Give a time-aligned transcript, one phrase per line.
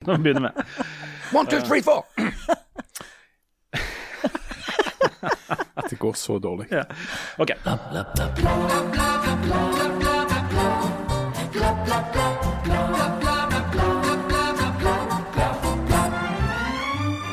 [0.06, 0.62] Nå begynner vi.
[1.38, 2.04] One, two, three, four.
[5.74, 6.66] At det går så dårlig.
[6.70, 6.84] Ja.
[7.38, 7.50] OK.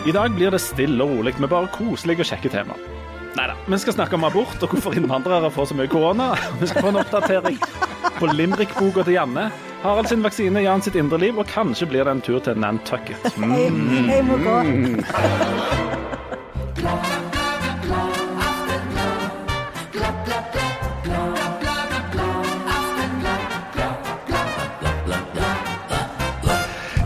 [0.07, 2.75] I dag blir det stille og rolig med bare koselige og kjekke tema.
[3.38, 6.34] Neida, Vi skal snakke om abort og hvorfor innvandrere får så mye korona.
[6.59, 7.63] Vi skal få en oppdatering
[8.20, 9.47] på Limrik-boka til Janne.
[9.84, 13.30] Harald sin vaksine, Jan sitt indre liv, og kanskje blir det en tur til Nantucket.
[13.38, 13.54] Mm.
[13.54, 14.57] Jeg, jeg må gå.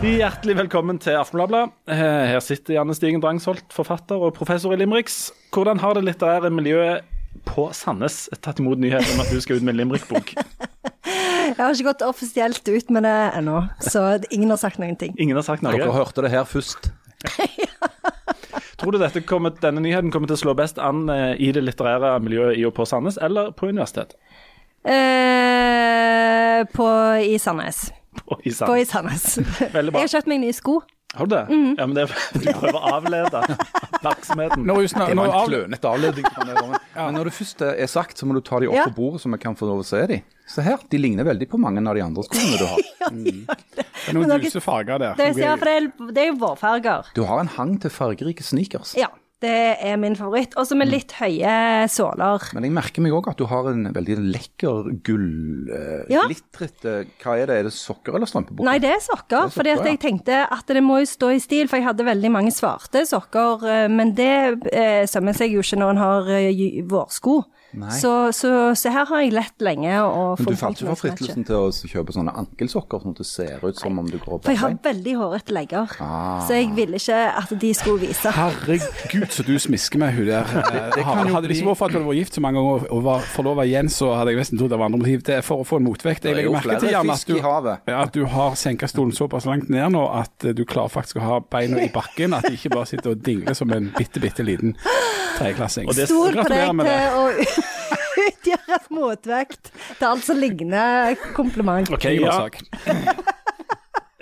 [0.02, 1.70] Hjertelig velkommen til Aftenbladet.
[1.86, 1.96] Eh,
[2.32, 5.30] Her sitter Janne Stigen Drangsholt, forfatter og professor i Limericks.
[5.54, 7.06] Hvordan har det litterære miljøet
[7.46, 10.34] på Sandnes tatt imot nyheten om at du skal ut med en Limerick-bok?
[11.42, 15.14] Jeg har ikke gått offisielt ut med det ennå, så ingen har sagt noen ting.
[15.18, 16.90] Ingen har sagt Dere hørte det her først.
[18.82, 21.62] Tror du dette kommer, denne nyheten kommer til å slå best an eh, i det
[21.62, 24.16] litterære miljøet i og på Sandnes, eller på universitet?
[24.82, 26.88] Eh, på
[27.22, 27.84] i Sandnes.
[28.18, 29.28] På, i På i Sandnes.
[29.36, 29.72] Sandnes.
[29.76, 30.02] Veldig bra.
[30.02, 30.80] Jeg har kjøpt meg nye sko.
[31.14, 31.42] Har du det?
[31.78, 34.64] Ja, men det, Du prøver å avlede oppmerksomheten.
[34.66, 36.24] Når, snak- Det var en klønete avledning.
[36.24, 37.06] ja.
[37.06, 38.86] Men når det først er sagt, så må du ta de opp Ja.
[38.88, 40.22] på bordet, så vi kan få lov å se de.
[40.48, 42.80] Se her, de ligner veldig på mange av de andre skoene du har.
[43.12, 45.12] det er noen duse farger der.
[45.20, 47.12] Er, det er jo vårfarger.
[47.16, 48.96] Du har en hang til fargerike sneakers.
[48.98, 49.08] Ja,
[49.42, 50.54] det er min favoritt.
[50.60, 51.52] Også med litt høye
[51.92, 52.44] såler.
[52.56, 56.22] Men jeg merker meg òg at du har en veldig lekker gull eh, Ja.
[56.28, 58.66] Hva er det, er det sokker eller strømpebukse?
[58.68, 59.50] Nei, det er sokker.
[59.52, 62.30] fordi at jeg tenkte at det må jo stå i stil, for jeg hadde veldig
[62.32, 63.66] mange svarte sokker.
[63.68, 64.32] eh, Men det
[64.72, 67.42] eh, sømmer seg jo ikke når en har eh, gy- vårsko.
[67.72, 71.56] Så, så, så her har jeg lett lenge Men du falt ikke for fristelsen til
[71.56, 74.60] å kjøpe sånne ankelsokker, sånn at det ser ut som om du går For jeg
[74.60, 76.42] har veldig hårete legger, Ah.
[76.46, 78.30] så jeg ville ikke at de skulle vise.
[78.36, 80.44] Herregud, så du smisker med hun der.
[80.96, 82.60] Det, kan jo hadde det ikke vært for at du hadde vært gift så mange
[82.60, 85.22] ganger og var forlova igjen, så hadde jeg nesten trodd det var andre motiv.
[85.26, 86.26] Det er for å få en motvekt.
[86.26, 89.46] Jeg Det er legger merke til Jan, at du, at du har senka stolen såpass
[89.48, 92.36] langt ned nå at eh, du klarer faktisk å ha beina i bakken.
[92.36, 94.76] At de ikke bare sitter og dingler som en bitte, bitte liten
[95.38, 95.88] tredjeklassing.
[95.88, 97.61] Og Stol på deg til å
[98.26, 101.90] utgjøre et motvekt til alt som ligner kompliment.
[101.92, 102.40] Ok, ja.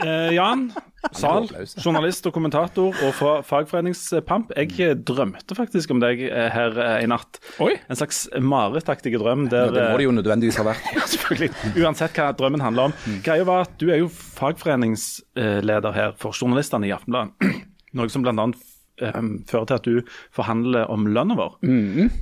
[0.01, 0.71] Eh, Jan
[1.17, 1.49] Zahl,
[1.81, 4.53] journalist og kommentator og fra fagforeningspamp.
[4.57, 7.41] Jeg eh, drømte faktisk om deg eh, her en i natt.
[7.65, 7.75] Oi.
[7.89, 10.91] En slags marerittaktig drøm Ja, det må eh, det jo nødvendigvis ha vært.
[11.15, 11.51] Selvfølgelig.
[11.81, 12.97] Uansett hva drømmen handler om.
[13.25, 17.61] Greia var at du er jo fagforeningsleder her for journalistene i Aftenbladet.
[17.97, 18.51] Noe som bl.a.
[19.01, 20.05] Um, fører til at du
[20.37, 21.55] forhandler om lønna vår.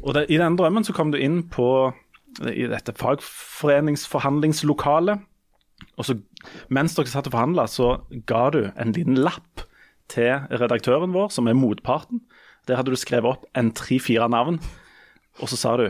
[0.05, 1.91] Og det, I den drømmen så kom du inn på
[2.47, 5.19] i dette fagforeningsforhandlingslokalet.
[5.99, 6.15] Og så,
[6.75, 7.97] mens dere satt og forhandla, så
[8.31, 9.61] ga du en liten lapp
[10.11, 12.21] til redaktøren vår, som er motparten.
[12.69, 14.61] Der hadde du skrevet opp en tre-fire navn,
[15.43, 15.89] og så sa du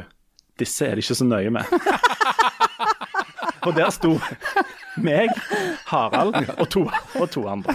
[0.58, 1.64] disse er det ikke så nøye med.
[3.66, 4.10] Og der sto
[5.02, 5.28] meg,
[5.90, 6.82] Harald og to,
[7.20, 7.74] og to andre.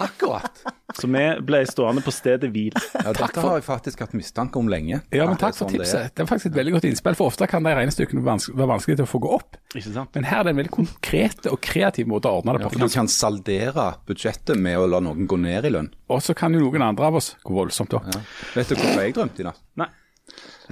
[0.00, 0.62] Akkurat.
[0.98, 2.72] Så vi ble stående på stedet hvil.
[2.96, 5.02] Ja, dette har jeg faktisk hatt mistanke om lenge.
[5.14, 5.84] Ja, men takk for sånn det er.
[5.84, 6.14] tipset.
[6.16, 9.06] Det er faktisk et veldig godt innspill, for ofte kan de regnestykkene være vanskelig til
[9.06, 9.58] å få gå opp.
[9.76, 10.10] Ikke sant?
[10.16, 12.74] Men her er det en veldig konkret og kreativ måte å ordne det Ja, på.
[12.78, 15.92] for du kan saldere budsjettet med å la noen gå ned i lønn.
[16.12, 18.08] Og så kan jo noen andre av oss gå voldsomt opp.
[18.56, 19.60] Vet du hvorfor jeg drømte i natt?
[19.76, 19.88] Nei.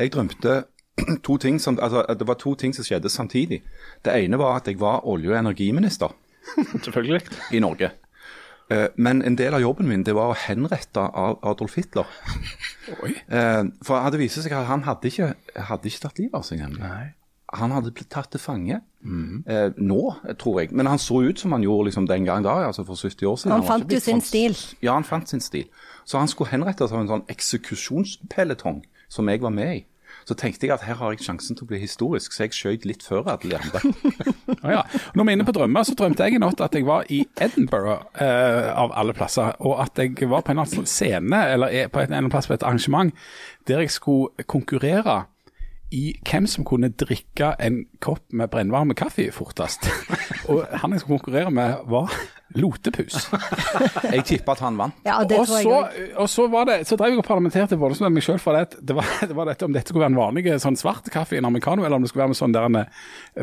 [0.00, 0.58] Jeg drømte
[1.26, 3.62] to ting som, altså, det var to ting som skjedde samtidig.
[4.04, 6.12] Det ene var at jeg var olje- og energiminister
[6.84, 7.22] Selvfølgelig.
[7.52, 7.92] i Norge.
[8.70, 11.02] Eh, Men en del av jobben min det var å henrette
[11.42, 12.06] Adolf Hitler.
[13.04, 13.14] Oi.
[13.28, 16.60] Eh, For det viste seg at han hadde ikke, hadde ikke tatt livet av seg.
[16.62, 17.14] nemlig.
[17.52, 18.76] Han hadde blitt tatt til fange.
[19.02, 20.00] Eh, nå,
[20.38, 20.70] tror jeg.
[20.72, 23.36] Men han så ut som han gjorde liksom den gang da, altså for 70 år
[23.42, 23.50] siden.
[23.56, 24.54] Han han fant jo sin sånn- stil.
[24.86, 25.66] Ja, han fant sin stil.
[26.06, 29.84] Så han skulle henrettes av en sånn eksekusjonspeletong som jeg var med i.
[30.28, 32.86] Så tenkte jeg at her har jeg sjansen til å bli historisk, så jeg skjøt
[32.88, 33.80] litt før alle de andre.
[34.62, 34.84] ah, ja.
[35.14, 37.22] Når vi er inne på drømmer, så drømte jeg i natt at jeg var i
[37.40, 39.56] Edinburgh, eh, av alle plasser.
[39.64, 42.32] Og at jeg var på en eller annen scene, eller er på en eller annen
[42.32, 43.12] plass på et arrangement,
[43.68, 45.24] der jeg skulle konkurrere
[45.90, 49.88] i hvem som kunne drikke en kopp med brennvarme kaffe fortest.
[50.50, 52.14] Og han jeg skulle konkurrere med, var
[52.58, 53.28] Lotepus.
[54.14, 54.96] Jeg tipper at han vant.
[55.06, 57.78] Ja, det og, tror jeg så, og så var det, så drev jeg og parlamenterte
[57.78, 60.14] voldsomt med meg sjøl for det, det, var, det var dette om dette skulle være
[60.14, 62.66] en vanlig sånn svart kaffe, en americano, eller om det skulle være med sånn der
[62.66, 62.88] en eh,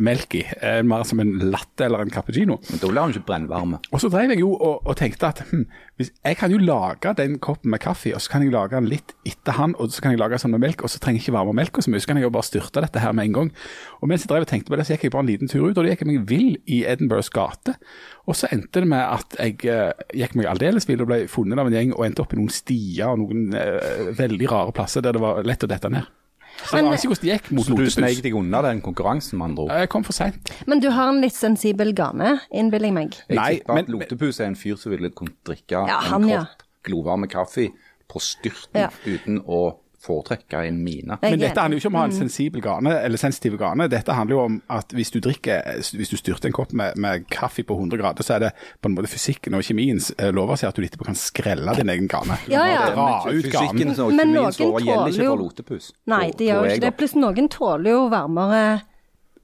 [0.04, 0.44] melk i.
[0.60, 2.60] eh, Mer som en latte eller en cappuccino.
[2.70, 3.80] Men da blir han ikke brennvarme.
[3.94, 5.64] Og så drev jeg jo og, og tenkte at hm,
[5.98, 8.90] hvis, jeg kan jo lage den koppen med kaffe, og så kan jeg lage den
[8.92, 11.30] litt etter han, og så kan jeg lage sånn med melk, og så trenger jeg
[11.30, 13.38] ikke varme melka så mye, så kan jeg jo bare styrte dette her med en
[13.40, 13.50] gang.
[14.02, 15.66] Og mens jeg drev og tenkte på det, så gikk jeg bare en liten tur
[15.66, 17.78] ut, og da gikk jeg meg vill i Edinburghs gate.
[18.28, 21.60] Og så endte det med at jeg uh, gikk meg aldeles vill og ble funnet
[21.62, 25.06] av en gjeng og endte opp i noen stier og noen uh, veldig rare plasser
[25.06, 26.10] der det var lett å dette ned.
[26.58, 29.72] Så Men- det gikk mot Så du sneik deg unna den konkurransen, med andre ord?
[29.80, 30.50] Jeg kom for seint.
[30.66, 33.12] Men du har en litt sensibel gane, innbiller jeg meg.
[33.30, 36.46] Jeg Nei, men- Lotepus er en fyr som ville kunne drikke Ja, en han, ja.
[36.84, 37.70] glovarm kaffe
[38.10, 38.90] på styrten Ja.
[39.06, 41.20] uten å foretrekke en mine.
[41.22, 43.90] Men dette handler jo ikke om å ha en sensibel gane, eller sensitiv gane.
[43.92, 47.28] Dette handler jo om at hvis du drikker, hvis du styrter en kopp med, med
[47.34, 48.52] kaffe på 100 grader, så er det
[48.82, 51.94] på en måte fysikken og kjemiens eh, lover seg at du etterpå kan skrelle din
[51.94, 52.40] egen gane.
[52.52, 52.84] Ja, ja.
[52.96, 53.96] Dra ut ganen.
[54.18, 55.38] Men noen tåler jo-.
[56.10, 56.94] Nei, det de gjør jo ikke det.
[57.00, 58.62] Pluss noen tåler jo varmere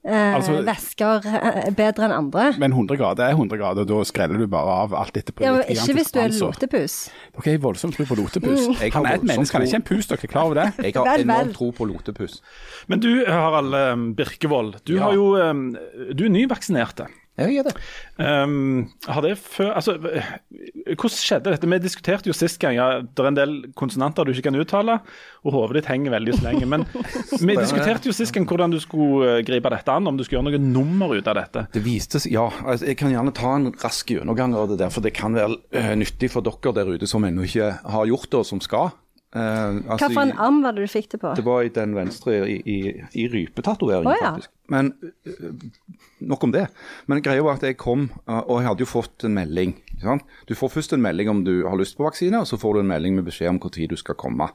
[0.06, 2.52] eh, Altså- væsker eh, bedre enn andre.
[2.58, 5.42] Men 100 grader er 100 grader, og da skreller du bare av alt dette på
[5.44, 7.10] Ja, litt ikke hvis du er lotepus.
[7.40, 8.68] Dere er voldsomt tro på lotepus.
[8.68, 8.92] Mm.
[8.92, 10.68] Han er et menneske, han er ikke en pus, dere er klar over det?
[10.84, 12.40] Jeg har Vel, enormt tro på lotepus.
[12.88, 15.02] Men du, Harald um, Birkevold, du, Ja.
[15.08, 15.76] har jo, um,
[16.14, 17.06] du er nyvaksinerte.
[17.34, 17.72] Jeg er det.
[18.14, 18.92] Um,
[19.42, 21.66] før Altså, hvordan skjedde dette?
[21.66, 25.00] Vi diskuterte jo sist gang ja, det er en del konsonanter du ikke kan uttale,
[25.42, 26.68] og hodet ditt henger veldig så lenge.
[26.70, 26.86] Men
[27.48, 30.38] vi diskuterte jo sist gang hvordan du skulle eh, gripe dette an, om du skulle
[30.38, 31.66] gjøre noe nummer ut av dette.
[31.74, 34.94] Det viste seg, ja, altså, Jeg kan gjerne ta en rask gjennomgang av det der,
[34.94, 38.30] for det kan være uh, nyttig for dere der ute som ennå ikke har gjort
[38.30, 38.94] det, og som skal.
[39.34, 41.32] Eh, altså, Hva for en arm var det du fikk det på?
[41.34, 42.76] Det var i den venstre, i, i,
[43.18, 44.30] i rypetatoveringen, oh, ja.
[44.36, 44.52] faktisk.
[44.70, 45.64] Men uh,
[46.30, 46.68] nok om det.
[47.10, 49.74] Men greia var at jeg kom, uh, og jeg hadde jo fått en melding.
[50.46, 52.84] Du får først en melding om du har lyst på vaksine, og så får du
[52.84, 54.52] en melding med beskjed om når du skal komme.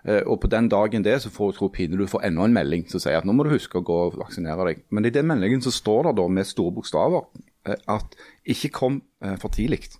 [0.00, 2.86] Og på den dagen det, så får du tro pinlig du får enda en melding
[2.88, 4.80] som sier at nå må du huske å gå og vaksinere deg.
[4.88, 7.26] Men i den meldingen så står det da med store bokstaver
[7.68, 8.16] at
[8.48, 9.02] ikke kom
[9.42, 9.90] for tidlig.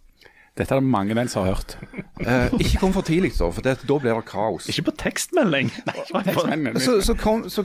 [0.58, 1.76] Dette er det mange menn som har hørt.
[2.20, 4.66] Eh, ikke kom for tidlig, så, for det, da blir det kaos.
[4.72, 5.70] Ikke på tekstmelding.
[6.84, 7.64] Så, så kom så,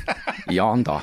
[0.58, 1.00] Jan, da.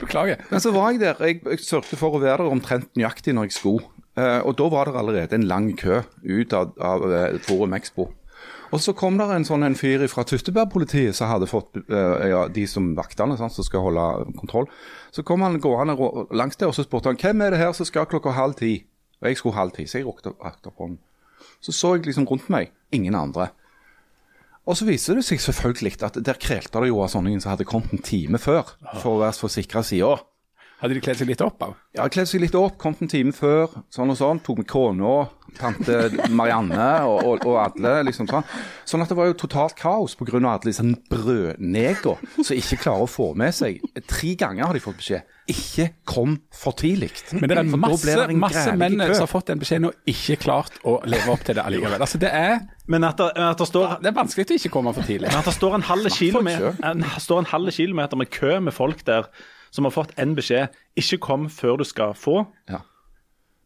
[0.00, 0.44] Beklager.
[0.50, 1.24] Men så var jeg der.
[1.24, 3.88] Jeg, jeg sørget for å være der omtrent nøyaktig når jeg skulle.
[4.20, 8.10] Eh, og da var det allerede en lang kø ut av, av eh, Forum Expo.
[8.70, 12.44] Og så kom det en sånn en fyr fra Tystebærpolitiet som hadde fått eh, ja,
[12.52, 14.04] de som vaktene sant, som skal holde
[14.38, 14.68] kontroll.
[15.10, 15.96] Så kom han gående
[16.36, 18.76] langs der og så spurte han hvem er det her som skal klokka halv ti.
[19.20, 21.00] Og jeg skulle halv ti, så jeg rakte opp hånden.
[21.60, 22.72] Så så jeg liksom rundt meg.
[22.92, 23.50] Ingen andre.
[24.68, 27.68] Og så viser det seg selvfølgelig at der krelte det jo av sånne som hadde
[27.68, 30.18] kommet en time før, for å være på sikre sida.
[30.80, 31.74] Hadde de kledd seg litt opp av?
[31.96, 34.40] Ja, kledd seg litt opp, kommet en time før, sånn og sånn.
[34.44, 35.14] Tok med kona,
[35.58, 35.96] tante
[36.32, 38.46] Marianne og, og, og alle, liksom sånn.
[38.88, 40.38] Sånn at det var jo totalt kaos pga.
[40.38, 43.80] alle disse brødnega som ikke klarer å få med seg
[44.10, 45.36] Tre ganger har de fått beskjed.
[45.50, 47.10] Ikke kom for tidlig.
[47.34, 49.12] Men det er For masse, det masse menn kø.
[49.14, 52.00] som har fått den beskjeden og ikke klart å leve opp til det allikevel.
[52.00, 52.60] Altså, det er,
[52.90, 55.30] Men at det, at det, står, det er vanskelig å ikke komme for tidlig.
[55.30, 59.30] men at det står en halv kilometer, en, en kilometer med kø med folk der
[59.70, 62.44] som har fått en beskjed ikke kom før du skal få.
[62.70, 62.82] Ja.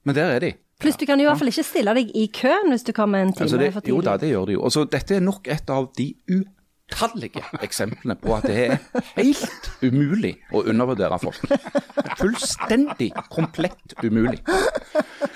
[0.04, 0.52] Men der er de.
[0.82, 3.22] Pluss du kan jo i hvert fall ikke stille deg i køen hvis du kommer
[3.22, 4.64] en time Altså det, for jo da, det gjør det jo.
[4.68, 8.74] Altså, dette er nok et av de utallige eksemplene på at det er
[9.16, 11.40] helt umulig å undervurdere folk.
[12.18, 14.42] Fullstendig komplett umulig.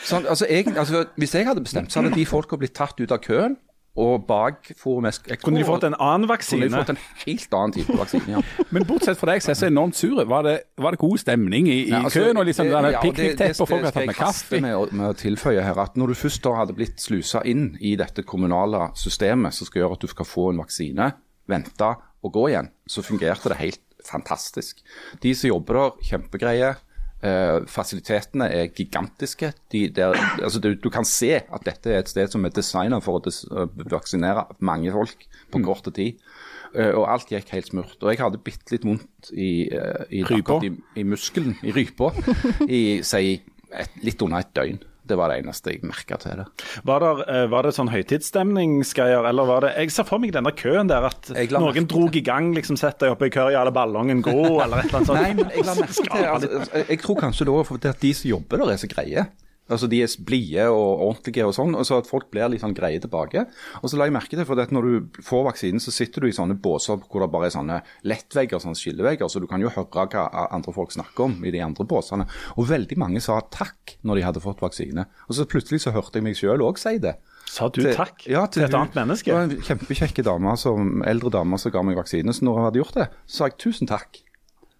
[0.04, 3.14] Sånn, altså, jeg, altså, hvis jeg hadde bestemt, så hadde de folka blitt tatt ut
[3.14, 3.56] av køen
[3.98, 5.08] og bak Forum
[5.42, 6.68] Kunne de fått en annen vaksine?
[6.68, 8.42] Kunne de fått en helt annen type vaksine, ja.
[8.74, 11.66] Men bortsett fra deg som er så enormt sur, var det, var det god stemning
[11.66, 12.38] i, i Ja, altså, køen?
[12.38, 14.54] Og liksom det- ja, piknikteppe, og folk har tatt med kaffe?
[14.54, 14.62] Det kaffe?
[14.62, 17.76] Med, å- med å tilføye her at Når du først da hadde blitt slusa inn
[17.80, 21.12] i dette kommunale systemet som skal gjøre at du skal få en vaksine,
[21.48, 21.90] vente
[22.22, 24.80] og gå igjen, så fungerte det helt fantastisk.
[25.22, 26.76] De som jobber der, kjempegreie.
[27.18, 29.50] Eh, fasilitetene er gigantiske.
[29.72, 33.02] De der, altså du, du kan se at dette er et sted som er designet
[33.02, 36.22] for å vaksinere mange folk på kort tid.
[36.68, 37.96] Uh, og alt gikk helt smurt.
[38.02, 40.70] Og jeg hadde bitte litt vondt i, uh, i, i,
[41.00, 42.10] i muskelen, i rypa,
[42.68, 43.38] i si
[43.72, 44.82] et, litt under et døgn.
[45.08, 46.46] Det var det eneste jeg merka til det.
[46.84, 50.52] Var det, eh, var det sånn høytidsstemningsgreier, eller var det Jeg ser for meg denne
[50.52, 53.72] køen der at noen drog i gang, liksom sett deg oppe i kø, ja, la
[53.74, 55.22] ballongen gå, eller et eller annet sånt.
[55.22, 58.00] Nei, men jeg la merke til altså, Jeg jeg tror kanskje det er fordi at
[58.02, 59.26] de som jobber der, er så greie.
[59.68, 62.74] Altså De er blide og ordentlige og sånn, og så at folk blir litt sånn
[62.74, 63.46] greie tilbake.
[63.82, 66.28] Og så la jeg merke til, for at når du får vaksinen, så sitter du
[66.28, 69.68] i sånne båser hvor det bare er sånne lettvegger, sånne skillevegger, så du kan jo
[69.74, 72.26] høre hva andre folk snakker om i de andre båsene.
[72.56, 75.04] Og veldig mange sa takk når de hadde fått vaksine.
[75.28, 77.16] Og så plutselig så hørte jeg meg sjøl òg si det.
[77.48, 79.24] Sa du Til- takk ja, til et hun- annet menneske?
[79.24, 82.28] Det var en kjempekjekke dame, som, eldre dame som ga meg vaksine.
[82.32, 84.20] Så når hun hadde gjort det, så sa jeg tusen takk.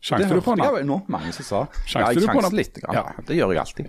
[0.01, 0.73] Sjanset du på Det den?
[0.73, 1.61] var enormt mange som sa.
[1.85, 2.59] Sjanser ja, du jeg på sjanset den?
[2.61, 2.79] litt.
[2.85, 2.95] Grann.
[2.95, 3.25] Ja.
[3.27, 3.87] Det gjør jeg alltid.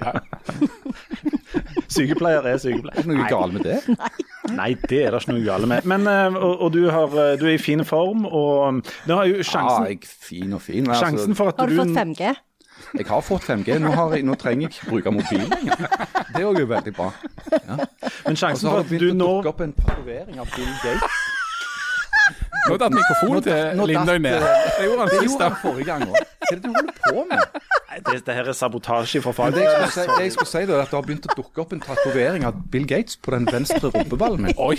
[1.89, 2.98] Sykepleier er sykepleier.
[2.98, 3.78] Er det noe galt med det?
[4.56, 5.86] Nei, det er det ikke noe galt med.
[5.89, 9.30] Men, eh, og, og du, har, eh, du er i fin form, og det har
[9.30, 10.86] jo Ja, jeg er fin og fin.
[10.89, 12.36] sjansen altså, for at Har du du fått 5G?
[12.96, 15.82] Jeg har fått 5G, nå, har jeg, nå trenger jeg ikke bruke mobil lenger.
[16.34, 17.10] Det er jo veldig bra.
[17.51, 21.20] Men Og så har det du begynt å dukke opp en tatovering av Bill Gates.
[22.69, 24.38] Nå datt mikrofonen til Lindøy ned.
[24.43, 25.43] eh, Det gjorde han sist.
[25.63, 26.15] forrige gang òg.
[26.19, 27.59] Hva er det du holder på med?
[27.99, 30.73] Det, det her er sabotasje for Men det jeg skulle si, jeg skulle si da,
[30.77, 33.43] er at det har begynt å dukke opp en tatovering av Bill Gates på den
[33.49, 34.53] venstre rumpeballen min.
[34.61, 34.77] Oi!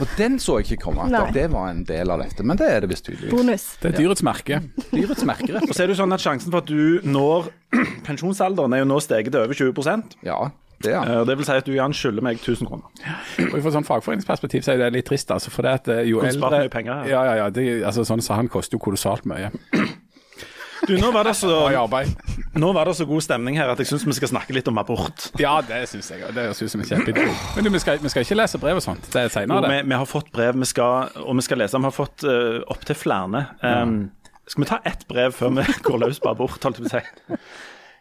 [0.00, 1.06] Og den så jeg ikke komme.
[1.14, 2.42] At det var en del av dette.
[2.42, 3.30] Men det er det visst tydeligvis.
[3.36, 3.66] Bonus.
[3.84, 4.58] Det er dyrets merke.
[4.90, 7.04] Dyrets merke, rett og Og så er det jo sånn at Sjansen for at du
[7.06, 7.52] når
[8.08, 10.16] pensjonsalderen, er jo nå steget til over 20 slett.
[10.26, 10.40] Ja,
[10.84, 11.02] det ja.
[11.02, 13.10] Eh, Det vil si at du Jan skylder meg 1000 kroner.
[13.50, 15.52] Og Fra sånn fagforeningsperspektiv så er det litt trist, altså.
[15.54, 17.04] For det at eh, jo Kunne eldre mye penger.
[17.10, 17.50] Ja, ja, ja.
[17.54, 19.52] Det, altså, sånn så han koster jo kolossalt mye.
[20.84, 21.48] Du, nå var det så,
[22.60, 24.76] nå var det så god stemning her at jeg syns vi skal snakke litt om
[24.80, 25.30] abort.
[25.40, 26.26] Ja, det syns jeg.
[26.36, 27.30] Det synes jeg er en.
[27.56, 29.08] Men du, vi skal, vi skal ikke lese brev og sånt.
[29.12, 29.70] Det er seinere, det.
[29.72, 31.80] vi, vi har fått brev, vi skal, og vi skal lese.
[31.80, 33.46] Vi har fått uh, opptil flere.
[33.64, 33.96] Um,
[34.44, 36.98] skal vi ta ett brev før vi går løs på abort, holdt jeg på å
[36.98, 37.40] si?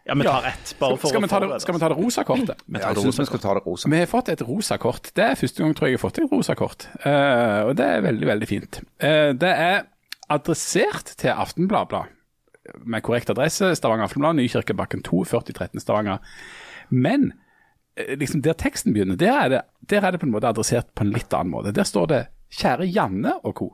[0.03, 1.95] Ja, vi tar ett, bare for Skal vi å forberede det, skal vi ta det
[1.95, 2.63] rosa kortet?
[2.67, 3.91] Vi tar Jeg det syns vi skal ta det rosa.
[3.93, 5.07] Vi har fått et rosa kort.
[5.15, 6.87] Det er første gang tror jeg jeg har fått et rosa kort.
[7.05, 8.81] uh, og det er veldig, veldig fint.
[8.99, 9.85] Uh, det er
[10.33, 12.03] adressert til Aftenbladet,
[12.83, 13.73] med korrekt adresse.
[13.79, 16.35] Stavanger Aftenblad, Nykirkebakken 2, 4013 Stavanger.
[16.89, 17.31] Men
[17.95, 20.91] eh, liksom der teksten begynner, der er, det, der er det på en måte adressert
[20.95, 21.75] på en litt annen måte.
[21.75, 22.21] Der står det
[22.53, 23.71] 'Kjære Janne og co'.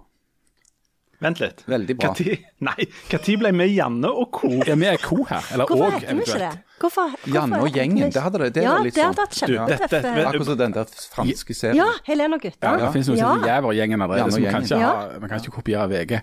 [1.20, 1.62] Vent litt.
[1.68, 2.10] Veldig bra.
[2.10, 4.48] Hva tid- Nei, når ble vi Janne og co.?
[4.64, 5.44] Ja, vi er co her.
[5.52, 6.40] Eller Hvorfor heter vi ikke det?
[6.40, 6.66] eventuelt.
[6.80, 9.26] Hvorfor, hvorfor Janne og gjengen, det hadde det- det ja, var litt det hadde sånn.
[9.26, 10.08] vært kjempetøft.
[10.30, 10.86] Akkurat som den der
[11.16, 11.76] franske serien.
[11.82, 12.64] Ja, Helene og gutta.
[12.64, 15.56] Ja, det finnes noe som heter Jævergjengen allerede, vi kan, ikke ha, vi kan ikke
[15.58, 16.16] kopiere VG.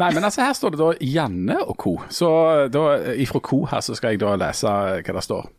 [0.00, 1.94] Nei, men altså her står det da Janne og co.
[2.08, 2.32] Så
[2.72, 2.86] da,
[3.20, 4.72] ifra co her så skal jeg da lese
[5.04, 5.52] hva det står.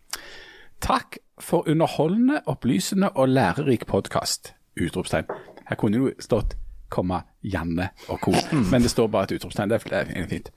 [0.81, 4.53] Takk for underholdende, opplysende og lærerik podkast!
[4.81, 5.29] Utropstegn.
[5.69, 6.55] Her kunne det jo stått
[6.95, 8.33] komma Janne og co.,
[8.71, 9.71] men det står bare et utropstegn.
[9.73, 10.51] Det er fint.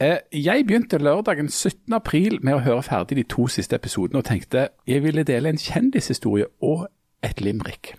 [0.00, 1.92] Eh, Jeg begynte lørdagen 17.
[1.94, 5.60] april med å høre ferdig de to siste episodene og tenkte jeg ville dele en
[5.60, 6.86] kjendishistorie og
[7.22, 7.94] et limerick.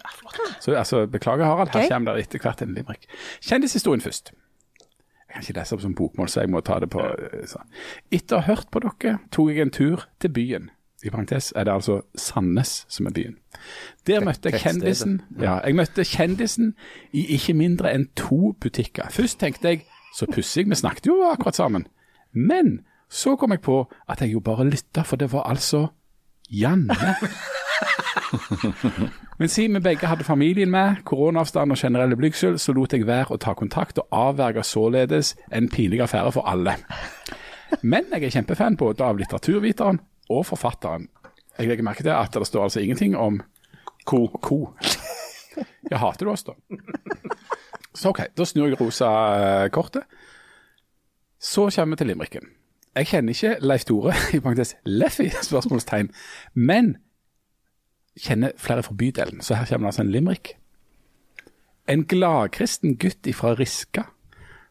[0.59, 1.69] Så altså, Beklager, Harald.
[1.75, 3.05] Her kommer det etter hvert en limerick.
[3.45, 4.31] Kjendishistorien først.
[4.33, 7.69] Jeg kan ikke lese opp som bokmål, så jeg må ta det på eh, sånn.
[8.11, 10.71] Etter å ha hørt på dere, tok jeg en tur til byen.
[11.03, 13.37] I parentes er det altså Sandnes som er byen.
[14.07, 16.75] Der møtte jeg kjendisen Ja, jeg møtte kjendisen
[17.13, 19.09] i ikke mindre enn to butikker.
[19.09, 21.87] Først tenkte jeg så pussig, vi snakket jo akkurat sammen.
[22.31, 25.87] Men så kom jeg på at jeg jo bare lytta, for det var altså
[26.51, 26.95] Janne.
[29.39, 33.33] Men siden vi begge hadde familien med, koronaavstand og generelle blygsel, så lot jeg være
[33.33, 36.75] å ta kontakt og avverge således en pinlig affære for alle.
[37.81, 39.99] Men jeg er kjempefan både av litteraturviteren
[40.31, 41.09] og forfatteren.
[41.57, 43.41] Jeg legger merke til at det står altså ingenting om
[44.05, 44.27] ko.
[44.41, 44.73] ko.
[45.91, 46.55] Jeg hater du oss, da?
[47.93, 50.07] Så OK, da snur jeg rosa eh, kortet.
[51.41, 52.49] Så kommer vi til limericken.
[52.95, 56.11] Jeg kjenner ikke Leif Tore, i parentes Leffi, spørsmålstegn,
[56.53, 56.95] men
[58.19, 59.41] kjenner flere fra bydelen.
[59.41, 60.55] Så her kommer det altså en limerick.
[61.89, 64.03] En gladkristen gutt ifra Riska,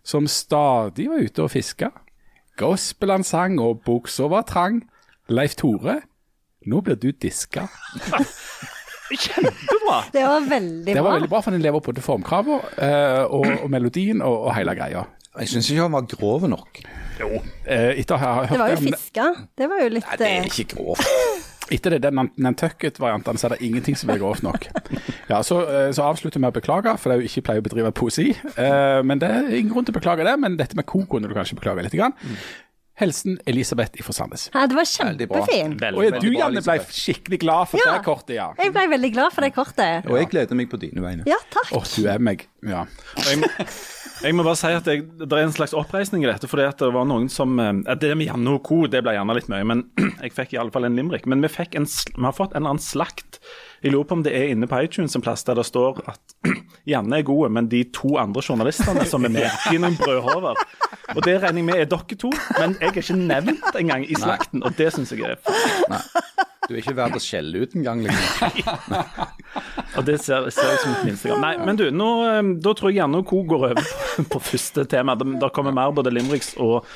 [0.04, 1.90] som stadig var ute og fiska.
[2.60, 4.82] Gospel han sang og buksa var trang.
[5.30, 6.00] Leif Tore,
[6.66, 7.68] nå blir du diska.
[9.10, 10.04] Kjempebra!
[10.12, 10.94] Det var veldig bra.
[10.94, 14.36] Det var veldig bra, for den lever på til formkravet uh, og, og melodien og,
[14.48, 15.04] og hele greia.
[15.40, 16.80] Jeg syns ikke han var grov nok.
[17.20, 19.26] Eh, etter å ha hørt Det var jo fiska.
[19.58, 21.10] Det var jo litt Nei, det er eh, ikke grovt.
[21.70, 24.66] Etter det, den Nan- Nantucket-varianten så er det ingenting som er grovt nok.
[25.28, 27.62] Ja, Så, eh, så avslutter vi med å beklage, for det er jo ikke pleier
[27.62, 28.30] å bedrive poesi.
[28.56, 31.30] Eh, Men det er ingen grunn til å beklage det, men dette med ko kunne
[31.30, 31.94] du kanskje beklage litt.
[32.00, 32.16] Grann.
[33.00, 34.48] Helsen Elisabeth fra Sandnes.
[34.54, 35.80] ja, Det var kjempefint.
[35.80, 37.94] Og Veldig, du, Janne, ble skikkelig glad for Ja.
[37.96, 38.50] det kortet, ja.
[38.60, 40.06] Jeg ble veldig glad for det kortet.
[40.06, 41.24] Og jeg gleder meg på dine vegne.
[41.26, 41.72] Ja, takk.
[41.76, 42.46] Åh, du er meg.
[42.62, 42.84] Ja.
[43.24, 43.50] Jeg, må-
[44.22, 46.46] jeg må bare si at jeg, det er en slags oppreisning i dette.
[46.46, 48.86] fordi at det var noen som eh, Det med Janne og co.
[48.86, 49.84] det ble gjerne litt mye, men
[50.22, 51.24] jeg fikk i alle fall en limerick.
[51.26, 53.40] Men vi, fikk en, vi har fått en eller annen slakt.
[53.80, 56.34] Jeg lurer på om det er inne på iTunes en plass der det står at
[56.90, 60.60] Janne er gode, men de to andre journalistene som er med, de er noen brødhover.
[61.14, 64.18] Og det regner jeg med er dere to, men jeg er ikke nevnt engang i
[64.18, 65.40] slakten, og det syns jeg er
[65.90, 66.02] Nei.
[66.70, 68.84] Du er ikke verdt å skjelle ut engang, liksom.
[69.98, 71.40] Og det ser, ser ut som et minstegram.
[71.42, 73.40] Nei, men du, nå, eh, da tror jeg Janne og co.
[73.50, 75.16] går over på, på første tema.
[75.18, 76.86] Det, kommer mer både Limriks og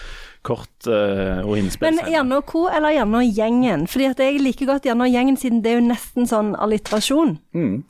[0.44, 1.88] kort uh, og innspill.
[1.88, 3.86] Men gjerne Janne eller gjerne gjengen?
[3.90, 7.38] Fordi at jeg liker godt gjerne gjengen, siden det er jo nesten sånn alliterasjon.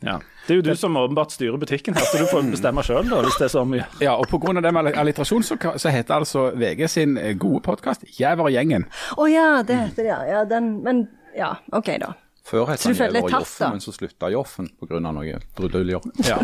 [0.07, 0.21] Ja.
[0.45, 3.39] Det er jo du som åpenbart styrer butikken her, så du får bestemme sjøl, hvis
[3.41, 3.87] det er så mye.
[4.05, 4.61] ja, og pga.
[4.61, 8.85] det med alliterasjon, så, så heter altså VG sin eh, gode podkast 'Jæver og gjengen'.
[9.17, 10.21] Å ja, det heter det, ja.
[10.29, 11.07] ja den, men
[11.37, 12.13] ja, OK, da.
[12.45, 15.01] Før het han Jæver Joffen, men så slutta Joffen pga.
[15.01, 16.05] noe bruduljer.
[16.29, 16.39] Ja.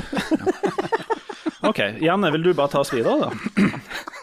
[1.70, 3.68] OK, Janne, vil du bare ta oss videre, da?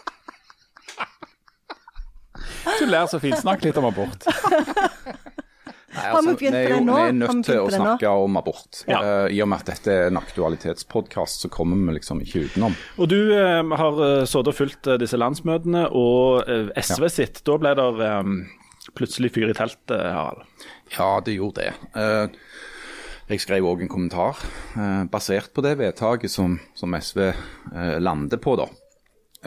[2.78, 3.38] Du ler så fint.
[3.40, 4.28] Snakk litt om abort.
[5.98, 6.82] Nei, Har vi er jo-?
[6.84, 8.84] Vi er nødt til å snakke om abort.
[8.86, 9.00] Ja.
[9.02, 12.76] Uh, I og med at dette er en aktualitetspodkast, så kommer vi liksom ikke utenom.
[13.00, 17.42] Og du uh, har uh, sittet og fulgt eh, disse landsmøtene, og uh, SV sitt.
[17.48, 18.38] Da ble det um,
[18.96, 20.44] plutselig fyr i teltet, Harald.
[20.96, 21.72] Ja, det gjorde det.
[21.98, 22.38] Eh,
[23.28, 24.38] jeg skrev òg en kommentar
[24.78, 28.68] eh, basert på det vedtaket som, som SV eh, lander på, da.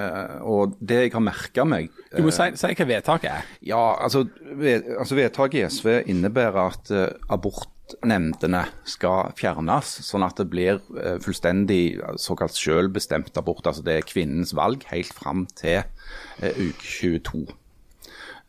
[0.02, 3.52] Eh, og det jeg har merka meg Du må si, si hva vedtaket er.
[3.66, 10.40] Ja, altså, ved, altså vedtaket i SV innebærer at uh, abortnemndene skal fjernes, sånn at
[10.42, 13.68] det blir eh, fullstendig eh, såkalt selvbestemt abort.
[13.68, 17.46] Altså det er kvinnens valg helt fram til eh, uke 22.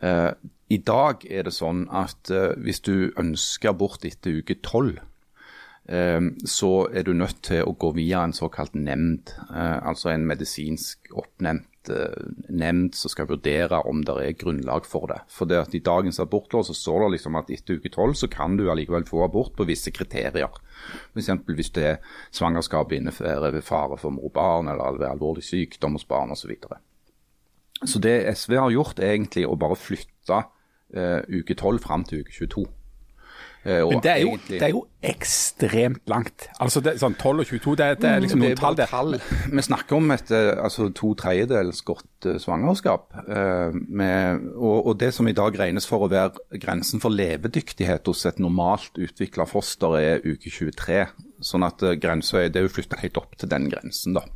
[0.03, 0.31] Eh,
[0.73, 5.09] I dag er det sånn at eh, hvis du ønsker abort etter uke 12, eh,
[6.47, 11.11] så er du nødt til å gå via en såkalt nemnd, eh, altså en medisinsk
[11.11, 15.19] oppnevnt eh, nemnd som skal vurdere om det er grunnlag for det.
[15.27, 18.31] For det at I dagens abortlov så står det liksom at etter uke 12 så
[18.31, 20.55] kan du allikevel få abort på visse kriterier.
[21.17, 21.33] F.eks.
[21.51, 26.31] hvis det er svangerskap innebærer fare for mor og barn, eller alvorlig sykdom hos barn
[26.31, 26.47] osv.
[26.47, 26.79] Så, videre.
[27.85, 30.45] så det SV har gjort, er egentlig å bare flytte
[30.95, 32.71] eh, uke 12 fram til uke 22.
[33.65, 36.49] Eh, Men det er, jo, det er jo ekstremt langt.
[36.63, 38.91] Altså det, sånn 12 og 22, det, det er liksom Det noen tall der.
[38.91, 39.15] tall.
[39.53, 43.07] Vi snakker om et eh, altså, to tredjedels godt eh, svangerskap.
[43.89, 48.27] med, og, og det som i dag regnes for å være grensen for levedyktighet hos
[48.27, 51.05] et normalt utvikla foster, er uke 23.
[51.43, 54.27] Sånn at grensa er, det er jo flytta helt opp til den grensen, da.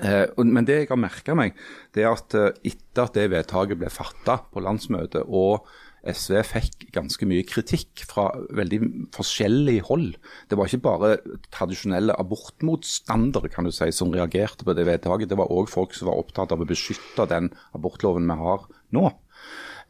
[0.00, 1.52] Eh, men det jeg har merka meg,
[1.92, 2.32] det er at
[2.64, 5.68] etter at det vedtaket ble fatta på landsmøtet, og
[6.08, 8.80] SV fikk ganske mye kritikk fra veldig
[9.16, 10.14] forskjellig hold.
[10.48, 11.10] Det var ikke bare
[11.52, 15.30] tradisjonelle abortmotstandere kan du si, som reagerte på det vedtaket.
[15.30, 18.64] Det var òg folk som var opptatt av å beskytte den abortloven vi har
[18.96, 19.10] nå.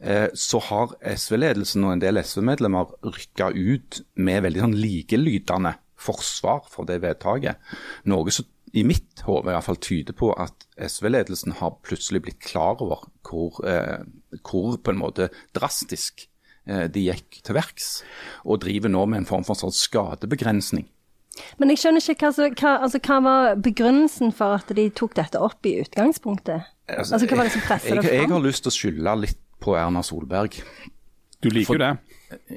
[0.01, 6.65] Eh, så har SV-ledelsen og en del SV-medlemmer rykka ut med veldig sånn likelydende forsvar
[6.71, 7.61] for det vedtaket.
[8.09, 12.39] Noe som i mitt hode i hvert fall tyder på at SV-ledelsen har plutselig blitt
[12.43, 14.05] klar over hvor, eh,
[14.47, 16.27] hvor på en måte drastisk
[16.67, 17.89] eh, de gikk til verks,
[18.45, 20.87] og driver nå med en form for sånn skadebegrensning.
[21.59, 25.39] Men jeg skjønner ikke hva, hva, altså, hva var begrunnelsen for at de tok dette
[25.39, 26.67] opp i utgangspunktet?
[26.91, 28.15] Altså, Hva var det som presset det fram?
[28.17, 30.57] jeg har lyst til å skylde litt på Erna Solberg.
[31.41, 31.93] Du liker jo det.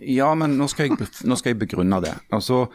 [0.07, 2.13] Ja, men nå skal, jeg, nå skal jeg begrunne det.
[2.35, 2.67] Altså,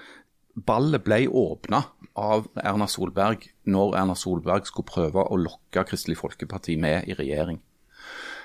[0.66, 1.84] Ballet ble åpna
[2.20, 7.62] av Erna Solberg når Erna Solberg skulle prøve å lokke Kristelig Folkeparti med i regjering.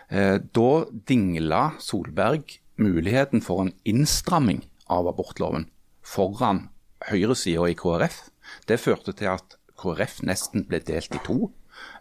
[0.09, 0.71] Eh, da
[1.09, 5.69] dingla Solberg muligheten for en innstramming av abortloven
[6.05, 6.69] foran
[7.09, 8.29] høyresida i KrF.
[8.69, 11.49] Det førte til at KrF nesten ble delt i to.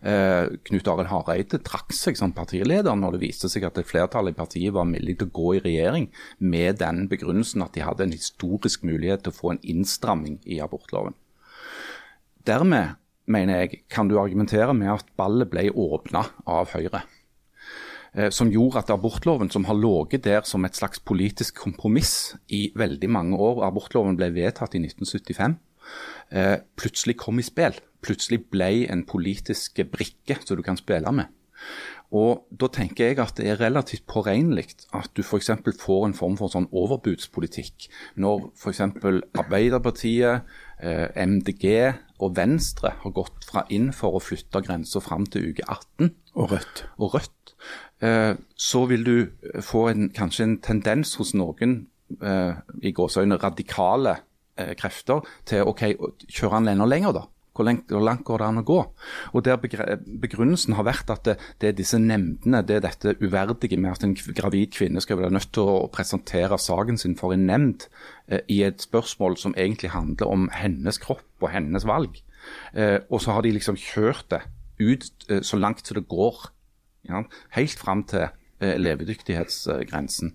[0.04, 4.32] Eh, Knut Arild Hareide trakk seg som partileder når det viste seg at et flertall
[4.32, 6.10] i partiet var villig til å gå i regjering
[6.44, 10.60] med den begrunnelsen at de hadde en historisk mulighet til å få en innstramming i
[10.64, 11.16] abortloven.
[12.44, 12.98] Dermed,
[13.32, 17.06] mener jeg, kan du argumentere med at ballet ble åpna av Høyre.
[18.14, 22.74] Eh, Som gjorde at abortloven, som har ligget der som et slags politisk kompromiss i
[22.76, 25.56] veldig mange år, abortloven ble vedtatt i 1975,
[26.32, 27.80] eh, plutselig kom i spill.
[28.04, 31.32] Plutselig ble en politisk brikke som du kan spille med.
[32.14, 35.50] Og Da tenker jeg at det er relativt påregnelig at du f.eks.
[35.82, 37.88] får en form for sånn overbudspolitikk.
[38.22, 38.82] Når f.eks.
[39.42, 40.46] Arbeiderpartiet,
[40.78, 41.66] eh, MDG
[42.22, 46.54] og Venstre har gått fra inn for å flytte grensa fram til uke 18 Og
[46.54, 46.86] Rødt.
[47.00, 47.56] og Rødt,
[48.02, 49.18] eh, så vil du
[49.62, 51.88] få en, kanskje en tendens hos noen
[52.22, 54.20] eh, i gåseøyne radikale
[54.78, 57.24] krefter til ok, kjører kjøre den enda lenger, da.
[57.54, 58.80] Hvor langt, hvor langt går det an å gå?
[59.38, 63.78] Og der Begrunnelsen har vært at det, det er disse nemndene, det er dette uverdige
[63.78, 67.46] med at en gravid kvinne skal være nødt til å presentere saken sin for en
[67.50, 67.86] nemnd
[68.28, 72.18] eh, i et spørsmål som egentlig handler om hennes kropp og hennes valg.
[72.74, 74.42] Eh, og så har de liksom kjørt det
[74.82, 76.48] ut eh, så langt som det går.
[77.10, 77.22] Ja,
[77.54, 78.30] helt fram til
[78.64, 80.34] eh, levedyktighetsgrensen.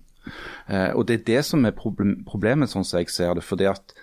[0.69, 3.43] Eh, og Det er det som er problem, problemet, sånn som jeg ser det.
[3.43, 3.93] fordi at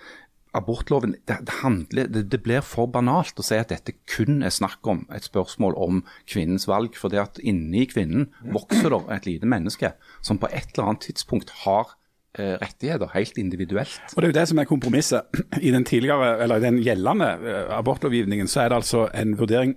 [0.56, 4.86] abortloven, det, handler, det, det blir for banalt å si at dette kun er snakk
[4.88, 6.96] om et spørsmål om kvinnens valg.
[6.98, 9.92] For det at inni kvinnen vokser det et lite menneske
[10.24, 11.92] som på et eller annet tidspunkt har
[12.38, 14.00] eh, rettigheter, helt individuelt.
[14.14, 15.44] Og Det er jo det som er kompromisset.
[15.60, 19.76] I den tidligere, den gjeldende eh, abortlovgivningen så er det altså en vurdering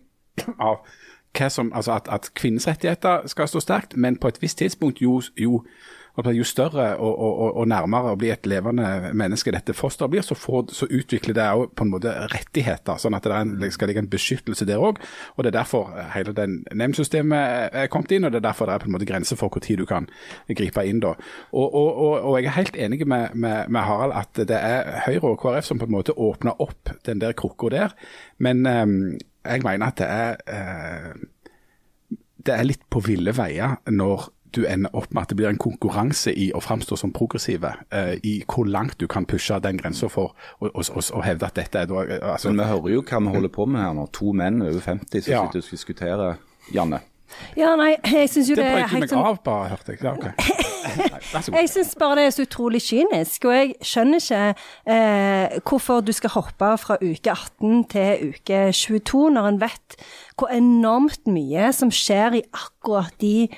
[0.59, 0.81] av
[1.49, 5.21] som, altså at, at kvinnens rettigheter skal stå sterkt, men på et visst tidspunkt jo,
[5.37, 5.63] jo
[6.35, 10.35] jo større og, og, og, nærmere å bli et levende menneske dette fosteret blir, så,
[10.35, 12.99] får, så utvikler det òg på en måte rettigheter.
[12.99, 14.99] Sånn at det en, skal ligge en beskyttelse der òg.
[15.35, 18.75] Og det er derfor hele den nemndsystemet er kommet inn, og det er derfor det
[18.75, 20.09] er på en måte grenser for når du kan
[20.47, 21.15] gripe inn da.
[21.53, 25.41] Og, og jeg er helt enig med, med, med, Harald at det er Høyre og
[25.41, 27.95] KrF som på en måte åpner opp den der krukka der.
[28.37, 31.27] Men um, jeg mener at det er uh,
[32.39, 35.59] det er litt på ville veier når du ender opp med at det blir en
[35.61, 37.73] konkurranse i å framstå som progressive.
[37.93, 41.89] Uh, I hvor langt du kan pushe den grensa for å, hevde at dette er
[41.89, 44.07] da eh, altså, Men vi hører jo hva vi holder på med her nå.
[44.19, 45.45] To menn over 50 som ja.
[45.45, 47.03] sitter og diskuterer, Janne.
[47.57, 49.21] Ja, nei, jeg syns jo det, det er helt sånn...
[49.21, 50.01] meg av, bare, hørte jeg.
[50.01, 50.59] Ja, okay.
[51.59, 53.45] jeg syns bare det er så utrolig kynisk.
[53.49, 54.41] Og jeg skjønner ikke
[54.95, 59.99] eh, hvorfor du skal hoppe fra uke 18 til uke 22, når en vet
[60.39, 63.49] hvor enormt mye som skjer i akkurat de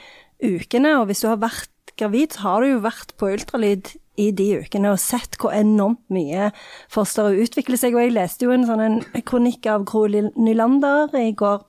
[0.44, 0.98] ukene.
[1.00, 4.48] Og hvis du har vært gravid, så har du jo vært på ultralyd i de
[4.62, 6.52] ukene og sett hvor enormt mye
[6.92, 7.96] fosteret utvikler seg.
[7.96, 11.62] Og jeg leste jo en sånn en kronikk av Gro Nylander i går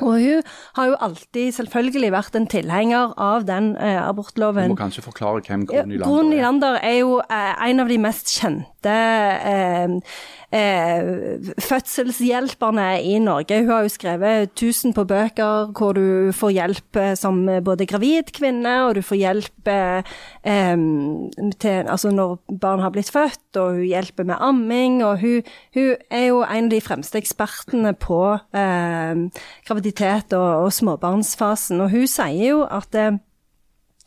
[0.00, 0.42] og hun
[0.76, 4.70] har jo alltid selvfølgelig vært en tilhenger av den eh, abortloven.
[4.70, 6.06] Du må kanskje forklare hvem Gro Nylander er?
[6.06, 8.96] Gro Nylander er jo eh, en av de mest kjente
[9.52, 9.96] eh,
[10.54, 13.60] eh, fødselshjelperne i Norge.
[13.62, 18.32] Hun har jo skrevet tusen på bøker hvor du får hjelp eh, som både gravid
[18.36, 20.18] kvinne, og du får hjelp eh,
[21.60, 25.00] til, altså når barn har blitt født, og hun hjelper med amming.
[25.06, 25.42] Og hun,
[25.74, 29.26] hun er jo en av de fremste ekspertene på eh,
[29.68, 31.80] graviditet og, og, småbarnsfasen.
[31.80, 33.18] Og hun sier jo at eh,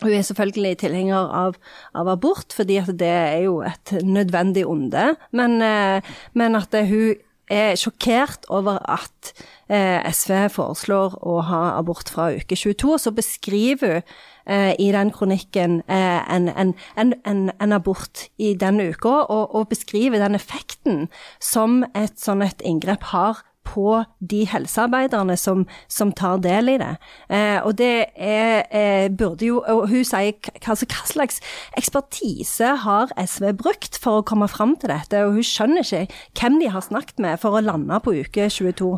[0.03, 1.59] hun er selvfølgelig tilhenger av,
[1.95, 5.13] av, abort, fordi at det er jo et nødvendig onde.
[5.31, 7.15] Men, eh, men at hun
[7.51, 9.33] er sjokkert over at
[9.69, 12.93] eh, SV foreslår å ha abort fra uke 22.
[12.95, 14.13] Og så beskriver hun
[14.45, 20.23] eh, i den kronikken en, en, en, en, abort i den uka, og, og beskriver
[20.23, 21.07] den effekten
[21.39, 26.91] som et sånn et inngrep har på de helsearbeiderne som, som tar del i det.
[27.29, 30.33] Eh, og det er, eh, burde jo Og hun sier
[30.67, 31.39] altså, hva slags
[31.77, 36.07] ekspertise har SV brukt for å komme fram til dette, og hun skjønner ikke
[36.39, 38.91] hvem de har snakket med for å lande på uke 22.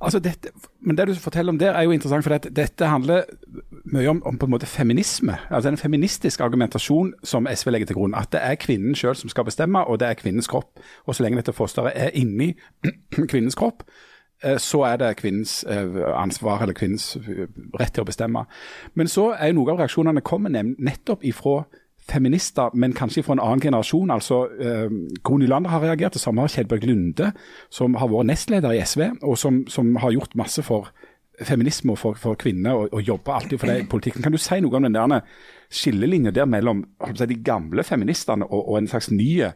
[0.00, 3.26] Altså dette, men det du forteller om der er jo interessant, for dette, dette handler
[3.92, 5.36] mye om, om, på en måte feminisme.
[5.50, 8.14] Altså En feministisk argumentasjon som SV legger til grunn.
[8.14, 10.80] At det er kvinnen sjøl som skal bestemme, og det er kvinnens kropp.
[11.06, 12.54] Og så lenge dette fosteret er inni
[13.32, 13.84] kvinnens kropp,
[14.44, 17.46] Eh, så er det kvinnens eh, ansvar eller kvinnens eh,
[17.80, 18.46] rett til å bestemme.
[18.94, 21.64] Men så er jo noen av reaksjonene kommer nettopp ifra
[22.10, 24.10] feminister, men kanskje fra en annen generasjon.
[24.10, 24.88] altså eh,
[25.24, 27.32] Gro Nylander har reagert, det samme har Kjellberg Lunde,
[27.70, 30.90] som har vært nestleder i SV, og som, som har gjort masse for
[31.46, 34.22] feminisme for, for kvinner, og, og jobber alltid for det i politikken.
[34.22, 35.20] Kan du si noe om den der
[35.70, 36.84] skillelinja der mellom
[37.18, 39.52] de gamle feministene og, og en slags nye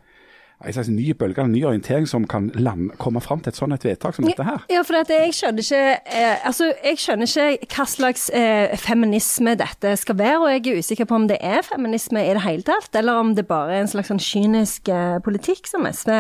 [0.67, 3.77] en slags ny bølge, en ny orientering som kan land, komme fram til et sånt
[3.77, 4.65] et vedtak som dette her?
[4.73, 9.95] Ja, for jeg skjønner ikke eh, altså, jeg skjønner ikke hva slags eh, feminisme dette
[10.01, 12.91] skal være, og jeg er usikker på om det er feminisme i det hele tatt,
[12.99, 16.13] eller om det bare er en slags sånn kynisk eh, politikk som SV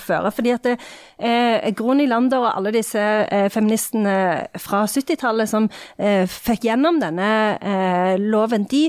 [0.00, 0.30] fører.
[0.34, 0.76] fordi at det,
[1.18, 7.30] eh, Gro Lander og alle disse eh, feministene fra 70-tallet som eh, fikk gjennom denne
[7.58, 8.88] eh, loven, de,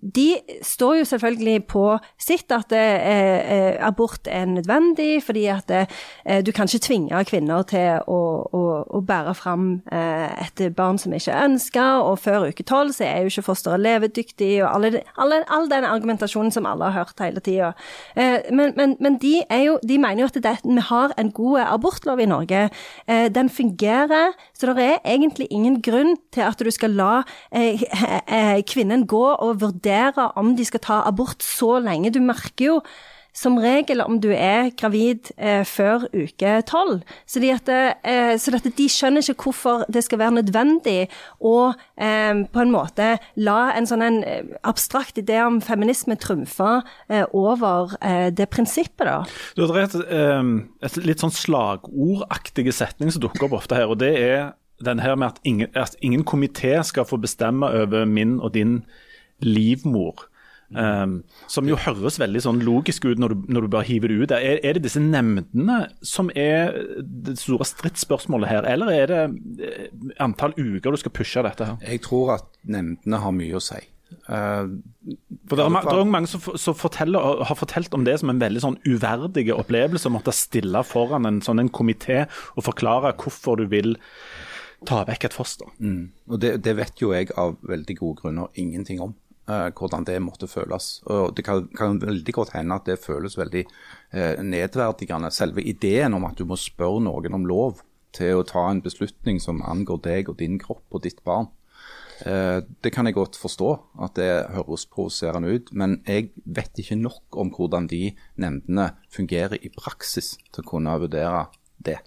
[0.00, 0.28] de,
[0.62, 1.84] står jo selvfølgelig på
[2.20, 2.72] sitt at
[3.86, 8.20] abort er nødvendig, fordi at eh, du kan ikke tvinge kvinner til å,
[8.52, 8.62] å,
[8.98, 13.06] å bære fram eh, et barn som ikke er ønska, og før uke tolv så
[13.06, 17.22] er jo ikke fosteret levedyktig, og alle, alle, all den argumentasjonen som alle har hørt
[17.24, 17.72] hele tida.
[18.16, 21.60] Eh, men, men, men de, jo, de, mener jo at det, vi har en god
[21.66, 22.68] abortlov i Norge.
[23.06, 27.10] Eh, den fungerer, så det er egentlig ingen grunn til at du skal la
[27.52, 32.14] eh, eh, kvinnen gå og vurdere om de skal ta abort så lenge.
[32.14, 32.78] Du merker jo
[33.36, 37.02] som regel om du er gravid eh, før uke tolv.
[37.28, 40.98] Så, eh, så de skjønner ikke hvorfor det skal være nødvendig
[41.44, 41.56] å
[42.00, 47.24] eh, på en måte la en sånn en eh, abstrakt idé om feminisme trumfe eh,
[47.36, 49.18] over eh, det prinsippet, da.
[49.56, 49.98] Det er et,
[50.88, 55.16] et litt sånn slagordaktige setning som dukker opp ofte her, og det er den her
[55.16, 58.82] med at ingen, at ingen komité skal få bestemme over min og din
[59.40, 60.26] livmor.
[60.74, 64.16] Um, som jo høres veldig sånn logisk ut når du, når du bare hiver det
[64.18, 64.32] ut.
[64.34, 69.20] Er, er, det disse nemndene som er det store stridsspørsmålet her, eller er det
[69.62, 69.84] eh,
[70.22, 71.76] antall uker du skal pushe dette her?
[71.86, 73.78] Jeg tror at nemndene har mye å si.
[74.26, 74.74] Uh,
[75.46, 78.42] For Det er, det er mange som, som forteller, har fortalt om det som en
[78.42, 80.10] veldig sånn uverdig opplevelse.
[80.10, 82.24] Å måtte stille foran en sånn en komité
[82.56, 83.94] og forklare hvorfor du vil
[84.86, 85.70] ta vekk et foster.
[85.78, 86.10] Mm.
[86.30, 89.14] Og det, det, vet jo jeg av veldig gode grunner ingenting om.
[89.48, 91.02] Eh, hvordan det måtte føles.
[91.06, 93.64] Og Det kan, kan veldig godt hende at det føles veldig
[94.12, 95.30] eh, nedverdigende.
[95.30, 97.82] Selve ideen om at du må spørre noen om lov
[98.16, 101.50] til å ta en beslutning som angår deg og din kropp og ditt barn.
[102.24, 103.70] Eh, det kan jeg godt forstå,
[104.04, 105.72] at det høres provoserende ut.
[105.72, 110.96] Men jeg vet ikke nok om hvordan de nemndene fungerer i praksis til å kunne
[111.02, 112.00] vurdere det.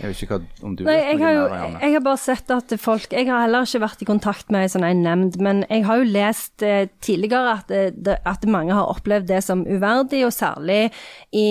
[0.00, 1.80] Jeg vet ikke hva, om du Nei, vet jeg noe har, jo, Janne?
[1.84, 4.70] jeg har bare sett at folk Jeg har heller ikke vært i kontakt med ei
[4.72, 8.74] sånn en nemnd, men jeg har jo lest eh, tidligere at, det, det- at mange
[8.74, 10.90] har opplevd det som uverdig, og særlig
[11.32, 11.46] i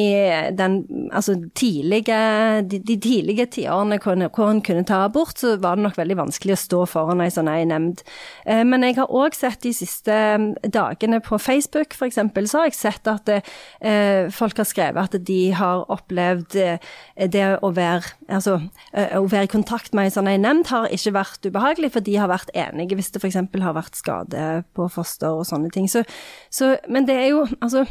[0.57, 0.79] den
[1.11, 2.17] altså tidlige,
[2.67, 6.17] de, de tidlige tiårene hvor hvor en kunne ta abort, så var det nok veldig
[6.19, 8.03] vanskelig å stå foran ei sånn en nemnd.
[8.45, 12.19] Eh, men jeg har òg sett de siste mm, dagene på Facebook, f.eks.,
[12.51, 16.93] så har jeg sett at eh, folk har skrevet at de har opplevd eh,
[17.27, 18.57] det å være altså,
[18.93, 22.17] å være i kontakt med en sånn en nemnd har ikke vært ubehagelig, for de
[22.19, 23.39] har vært enige hvis det f.eks.
[23.63, 25.89] har vært skade på foster og sånne ting.
[25.91, 26.03] Så,
[26.53, 27.85] så, men det er jo Altså,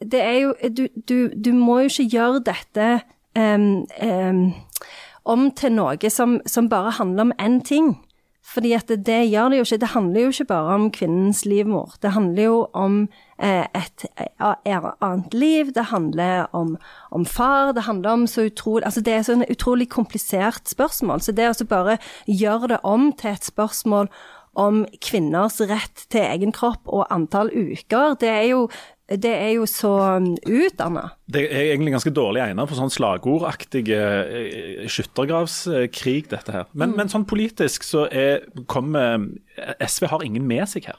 [0.00, 2.88] det er jo Du, du, du må jo ikke gjøre dette
[3.36, 4.42] um, um,
[5.26, 7.96] om til noe som, som bare handler om én ting.
[8.56, 9.80] Fordi at det, det gjør det jo ikke.
[9.82, 11.96] Det handler jo ikke bare om kvinnens livmor.
[12.02, 12.94] Det handler jo om
[13.36, 15.74] eh, et et, annet liv.
[15.76, 16.76] Det handler om,
[17.12, 17.74] om far.
[17.76, 21.20] Det handler om så utrolig Altså, det er så et utrolig komplisert spørsmål.
[21.20, 24.08] Så det å bare gjøre det om til et spørsmål
[24.56, 28.62] om kvinners rett til egen kropp og antall uker, det er jo,
[29.06, 31.04] det er jo så um, utdanna.
[31.30, 36.66] Det er egentlig ganske dårlig egnet for sånn slagordaktige eh, skyttergravskrig, dette her.
[36.74, 39.28] Men, men sånn politisk så er, kommer
[39.78, 40.98] SV har ingen med seg her.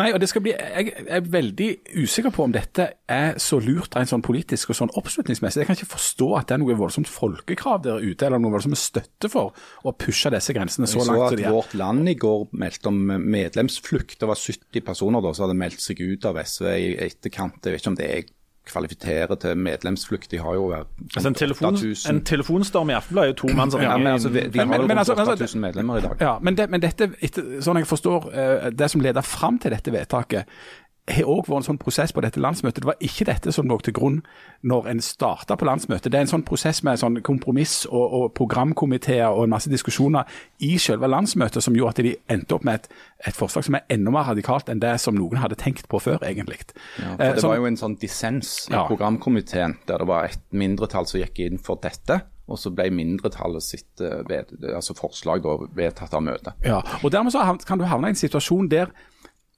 [0.00, 1.68] Nei, og det skal bli, Jeg er veldig
[2.00, 5.60] usikker på om dette er så lurt rent sånn politisk og sånn oppslutningsmessig.
[5.60, 8.80] Jeg kan ikke forstå at det er noe voldsomt folkekrav der ute, eller noe voldsomt
[8.80, 9.52] støtte for
[9.84, 11.52] å pushe disse grensene så Jeg så langt at er.
[11.52, 14.16] Vårt Land i går meldte om medlemsflukt.
[14.20, 17.60] Det var 70 personer da, som hadde meldt seg ut av SV i etterkant.
[17.60, 18.08] Jeg vet ikke om det
[18.66, 20.30] kvalifiserer til medlemsflukt.
[20.30, 21.76] De har jo vært Altså en, telefon,
[22.10, 24.58] en telefonstorm i Aftenbladet er jo to mann som ja, men ringer altså, de, de
[24.58, 26.16] Men- har jo men rundt altså- altså, 8000 medlemmer i dag.
[26.20, 29.74] Ja, men, det, men dette, etter, sånn jeg forstår eh, det som leder fram til
[29.74, 30.44] dette vedtaket,
[31.10, 32.84] har òg vært en sånn prosess på dette landsmøtet.
[32.84, 34.20] Det var ikke dette som lå til grunn
[34.62, 36.12] når en starta på landsmøtet.
[36.12, 40.24] Det er en sånn prosess med sånn kompromiss og, og programkomiteer og en masse diskusjoner
[40.62, 42.86] i selve landsmøtet som gjorde at de endte opp med et,
[43.26, 46.22] et forslag som er enda mer radikalt enn det som noen hadde tenkt på før,
[46.22, 46.60] egentlig.
[46.98, 48.86] Ja, Eh, for det som- var jo en sånn dissens i Ja.
[48.86, 53.62] programkomiteen der det var et mindretall som gikk inn for dette, og så ble mindretallet
[53.62, 54.22] sitt eh,
[54.74, 56.52] altså forslag da vedtatt av møtet.
[56.64, 58.86] Ja, og dermed så kan du havne i en situasjon der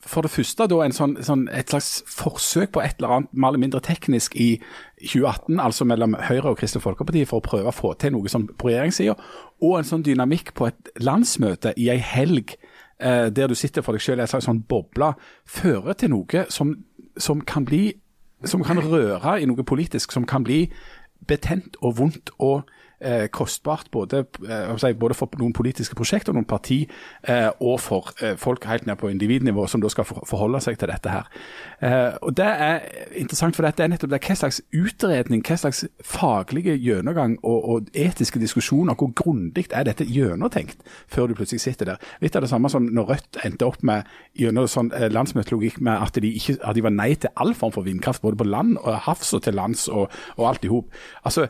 [0.07, 3.63] for det første da sånn, sånn et slags forsøk på et eller annet mer eller
[3.63, 4.59] mindre teknisk i
[5.01, 8.47] 2018, altså mellom Høyre og Kristelig Folkeparti, for å prøve å få til noe sånn
[8.53, 9.17] på regjeringssida,
[9.65, 13.97] og en sånn dynamikk på et landsmøte i ei helg eh, der du sitter for
[13.97, 15.15] deg selv i en slags sånn boble,
[15.49, 16.77] fører til noe som,
[17.17, 17.87] som kan bli
[18.45, 20.67] som kan røre i noe politisk, som kan bli
[21.29, 22.69] betent og vondt og
[23.01, 26.85] eh, kostbart både, eh, både for noen politiske prosjekter og noen parti,
[27.29, 30.79] eh, og for eh, folk helt ned på individnivå som da skal for, forholde seg
[30.79, 31.31] til dette her.
[31.81, 32.81] Eh, og Det er
[33.15, 34.23] interessant, for dette er nettopp det.
[34.25, 40.05] Hva slags utredning, hva slags faglige gjennomgang og, og etiske diskusjoner, hvor grundig er dette
[40.05, 42.09] gjennomtenkt før du plutselig sitter der?
[42.23, 46.01] Litt av det samme som når Rødt endte opp med gjennom sånn eh, landsmøtelogikk med
[46.01, 48.77] at de, ikke, at de var nei til all form for vindkraft, både på land
[48.81, 50.91] og havs og til lands og, og alt i hop.
[51.25, 51.49] Altså,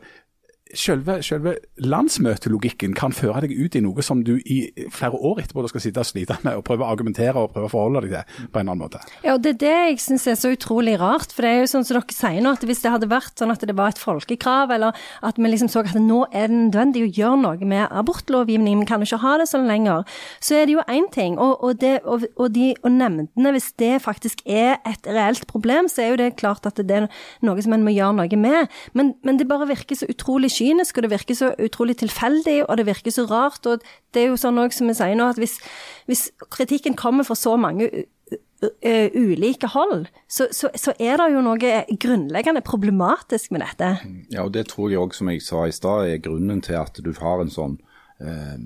[0.74, 4.58] Selve, selve landsmøtelogikken kan føre deg ut i noe som du i
[4.92, 7.72] flere år etterpå skal sitte og slite med og prøve å argumentere og prøve å
[7.72, 9.00] forholde deg til på en annen måte.
[9.24, 11.32] Ja, og det er det jeg syns er så utrolig rart.
[11.34, 13.54] For det er jo sånn som dere sier nå, at hvis det hadde vært sånn
[13.54, 17.04] at det var et folkekrav, eller at vi liksom så at nå er det nødvendig
[17.04, 20.04] å gjøre noe med abortlovgivningen, vi kan jo ikke ha det sånn lenger,
[20.42, 21.38] så er det jo én ting.
[21.38, 25.90] Og, og, det, og, og, de, og nemndene, hvis det faktisk er et reelt problem,
[25.90, 27.08] så er jo det klart at det er
[27.44, 28.72] noe som en må gjøre noe med.
[28.96, 32.80] Men, men det bare virker så utrolig kynisk, og det virker så utrolig tilfeldig, og
[32.80, 33.66] det virker så rart.
[33.68, 35.58] Og det er jo sånn også som vi sier nå, at hvis,
[36.10, 37.90] hvis kritikken kommer fra så mange
[39.14, 43.90] ulike hold, så, så, så er det jo noe grunnleggende problematisk med dette.
[44.32, 46.96] Ja, og Det tror jeg òg, som jeg sa i stad, er grunnen til at
[46.96, 47.76] du har en sånn
[48.24, 48.56] eh,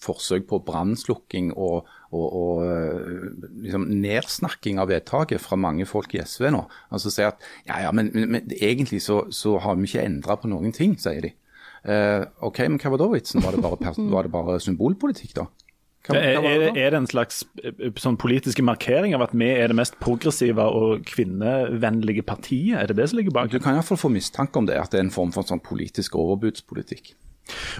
[0.00, 3.26] forsøk på brannslukking og, og, og eh,
[3.64, 6.62] liksom nedsnakking av vedtaket fra mange folk i SV nå.
[6.94, 10.38] Altså si at ja, ja, men, men, men egentlig så, så har vi ikke endra
[10.38, 11.34] på noen ting, sier de.
[11.86, 13.44] Eh, OK, men hva var da vitsen?
[13.44, 15.48] Var det bare, var det bare symbolpolitikk, da?
[16.06, 19.34] Hva, hva var er, det er det en slags eh, sånn politiske markering av at
[19.34, 22.78] vi er det mest progressive og kvinnevennlige partiet?
[22.78, 23.50] Er det det som ligger bak?
[23.50, 25.64] Du kan iallfall få mistanke om det, at det er en form for en sånn
[25.66, 27.16] politisk overbudspolitikk.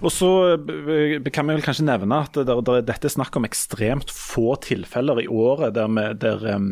[0.05, 3.49] Og så eh, kan vi vel kanskje nevne at det, det, dette er snakk om
[3.49, 6.71] ekstremt få tilfeller i året der, vi, der um,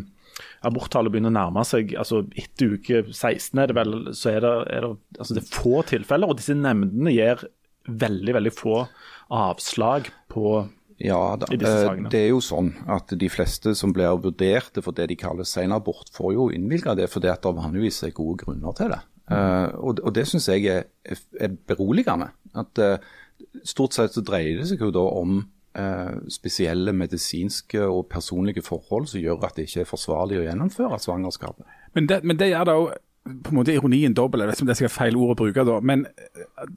[0.67, 1.95] aborttallet begynner å nærme seg.
[1.99, 5.53] altså Etter uke 16 er det vel, så er det, er det, altså det er
[5.57, 6.31] få tilfeller.
[6.31, 7.45] Og disse nemndene gir
[7.85, 8.85] veldig, veldig få
[9.33, 10.57] avslag på
[10.97, 12.09] ja, da, sakene.
[12.11, 16.07] det er jo sånn at de fleste som blir vurderte for det de kaller senabort,
[16.15, 19.01] får jo innvilga det fordi at det vanligvis er gode grunner til det.
[19.31, 20.83] Uh, og, og, det syns jeg er,
[21.39, 22.29] er, beroligende.
[22.55, 23.13] At uh,
[23.67, 29.09] Stort sett så dreier det seg jo da om uh, spesielle medisinske og personlige forhold
[29.11, 31.67] som gjør at det ikke er forsvarlig å gjennomføre svangerskapet.
[31.97, 32.87] Men det, men det gjør da jo
[33.25, 35.65] på en måte ironien dobbel, jeg vet ikke om det er feil ord å bruke
[35.65, 35.79] da.
[35.81, 36.05] Men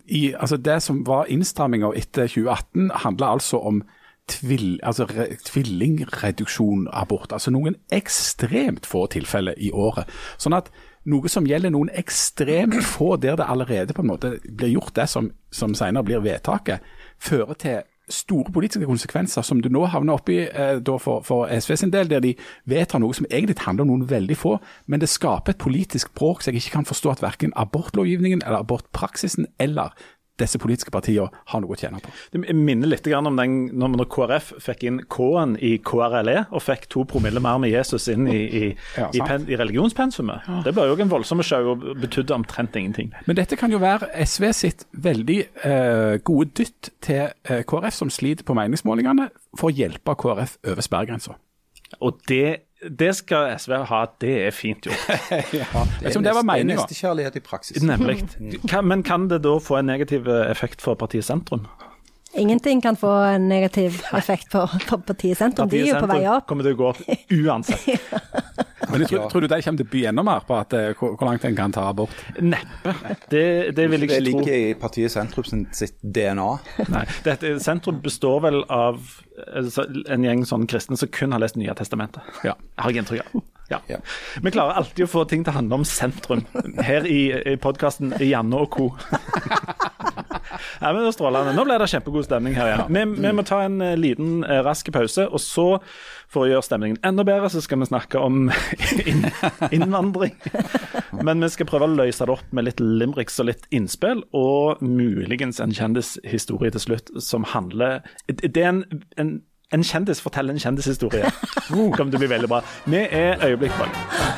[0.07, 3.83] i, altså det som var innstramminga etter 2018, handler altså om
[4.29, 7.33] tvil, altså re, tvillingreduksjon abort.
[7.37, 10.09] Altså noen ekstremt få tilfeller i året.
[10.41, 10.73] Sånn at
[11.09, 15.09] noe som gjelder noen ekstremt få, der det allerede på en måte blir gjort det
[15.11, 16.85] som, som senere blir vedtaket,
[17.19, 21.93] fører til store politiske konsekvenser som du nå havner oppi eh, for, for, SV sin
[21.93, 22.35] del, der de
[22.69, 26.43] vedtar noe som egentlig handler om noen veldig få, men det skaper et politisk bråk
[26.43, 29.93] så jeg ikke kan forstå at verken abortlovgivningen eller abortpraksisen eller
[30.39, 32.13] disse politiske partiene har noe å tjene på.
[32.35, 37.05] Det minner litt om den når KrF fikk inn K-en i KRLE og fikk to
[37.09, 38.65] promille mer med Jesus inn i, i,
[38.99, 40.49] ja, i, pen, i religionspensumet.
[40.49, 40.61] Ja.
[40.67, 43.13] Det ble jo en voldsom sjau og betydde omtrent ingenting.
[43.27, 48.13] Men dette kan jo være SV sitt veldig eh, gode dytt til eh, KrF, som
[48.13, 51.39] sliter på meningsmålingene, for å hjelpe KrF over sperregrensa.
[52.05, 55.09] Og det det skal SV ha, det er fint gjort.
[55.53, 56.79] ja, det, er det var meninga.
[56.79, 57.83] Nestekjærlighet i praksis.
[57.83, 58.23] Nemlig.
[58.91, 61.67] men kan det da få en negativ effekt for partiet Sentrum?
[62.33, 65.69] Ingenting kan få en negativ effekt på, på partiet Sentrum.
[65.69, 66.47] Partiet De er jo på vei opp.
[66.49, 67.01] kommer til å gå opp
[67.41, 68.11] uansett.
[68.89, 70.91] Men jeg tror, tror, du de kommer til å by enda mer på at, eh,
[70.97, 72.15] hvor, hvor langt en kan ta abort?
[72.41, 72.95] Neppe.
[73.29, 73.43] Det,
[73.77, 74.25] det vil jeg ikke tro.
[74.25, 76.49] Det ligger i partiet Sentrum sitt DNA.
[76.95, 79.03] Nei, dette, Sentrum består vel av
[79.47, 82.25] altså, en gjeng sånn kristne som kun har lest Nye testamentet.
[82.47, 82.57] Ja.
[82.81, 83.45] Har jeg inntrykk av.
[83.69, 83.83] Ja.
[83.91, 83.99] ja.
[84.41, 86.47] Vi klarer alltid å få ting til å handle om sentrum
[86.81, 88.89] her i, i podkasten Janne og co.
[90.83, 91.55] Ja, men det er strålende.
[91.57, 92.95] Nå ble det kjempegod stemning her igjen.
[92.95, 95.27] Vi, vi, må ta en eh, liten, eh, rask pause.
[95.29, 95.67] Og så,
[96.31, 98.49] for å gjøre stemningen enda bedre, så skal vi snakke om
[99.77, 100.37] innvandring.
[101.25, 104.83] Men vi skal prøve å løse det opp med litt limericks og litt innspill, og
[104.85, 108.83] muligens en kjendishistorie til slutt som handler Det er en,
[109.21, 109.39] en,
[109.75, 111.33] en kjendis forteller en kjendishistorie.
[111.71, 112.63] Kommer til å bli veldig bra.
[112.89, 114.38] Vi er øyeblikk bak.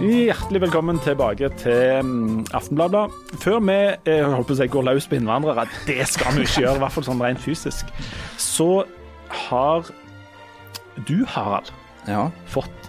[0.00, 3.02] Hjertelig velkommen tilbake til mm, Aftenbladet.
[3.42, 3.74] Før vi
[4.08, 6.82] jeg holdt på å si, går løs på innvandrere, det skal vi ikke gjøre, i
[6.86, 7.90] hvert fall sånn rent fysisk,
[8.40, 8.86] så
[9.42, 9.90] har
[11.04, 11.68] du, Harald,
[12.08, 12.30] ja.
[12.48, 12.88] fått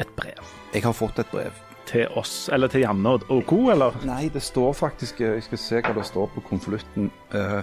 [0.00, 0.40] et brev.
[0.72, 1.65] Jeg har fått et brev.
[1.86, 3.94] Til oss, eller til Janne og co., eller?
[4.08, 7.12] Nei, det står faktisk Jeg skal se hva det står på konvolutten.
[7.30, 7.62] Uh,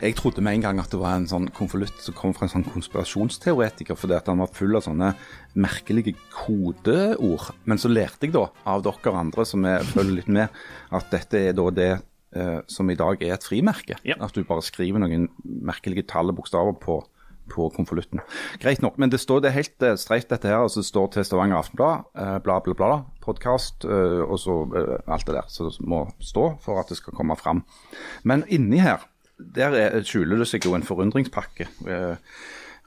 [0.00, 2.54] jeg trodde med en gang at det var en sånn konvolutt som kom fra en
[2.54, 5.12] sånn konspirasjonsteoretiker, fordi at han var full av sånne
[5.60, 7.50] merkelige kodeord.
[7.68, 10.62] Men så lærte jeg da av dere andre som jeg følger litt med,
[10.96, 13.98] at dette er da det eh, som i dag er et frimerke.
[14.08, 14.16] Ja.
[14.24, 17.02] At du bare skriver noen merkelige tall og bokstaver på
[17.50, 18.22] på konvolutten.
[18.62, 20.62] Greit nok, men det står det er helt uh, streit dette her.
[20.64, 22.90] altså Det står til Stavanger Aftenblad, uh, bla, bla, bla,
[23.24, 27.16] podkast uh, og så uh, alt det der som må stå for at det skal
[27.16, 27.64] komme fram.
[28.24, 29.06] Men inni her
[29.40, 31.66] der er, skjuler det seg jo en forundringspakke.
[31.88, 32.34] Eh,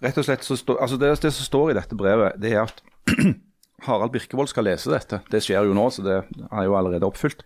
[0.04, 2.66] rett og slett så stå, altså det, det, som står i dette brevet, det er
[2.66, 2.84] at
[3.88, 5.24] Harald Birkevold skal lese dette.
[5.32, 7.44] Det skjer jo nå, så det er jo allerede oppfylt.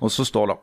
[0.00, 0.58] Og så står det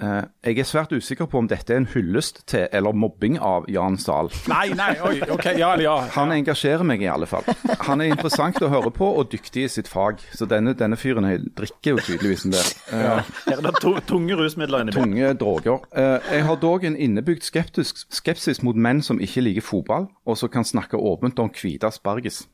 [0.00, 3.98] jeg er svært usikker på om dette er en hyllest til eller mobbing av Jan
[4.00, 4.30] Sahl.
[4.50, 5.96] Nei, nei, oi, ok, ja eller ja.
[6.16, 7.44] Han engasjerer meg i alle fall.
[7.86, 10.22] Han er interessant å høre på og dyktig i sitt fag.
[10.36, 12.70] Så denne, denne fyren drikker jo tydeligvis en del.
[12.90, 13.16] Uh, ja.
[13.46, 15.84] Her er det to, tunge rusmidler inni Tunge droger.
[15.92, 20.40] Uh, jeg har dog en innebygd skeptisk, skepsis mot menn som ikke liker fotball, og
[20.40, 22.46] som kan snakke åpent om hvite asparges.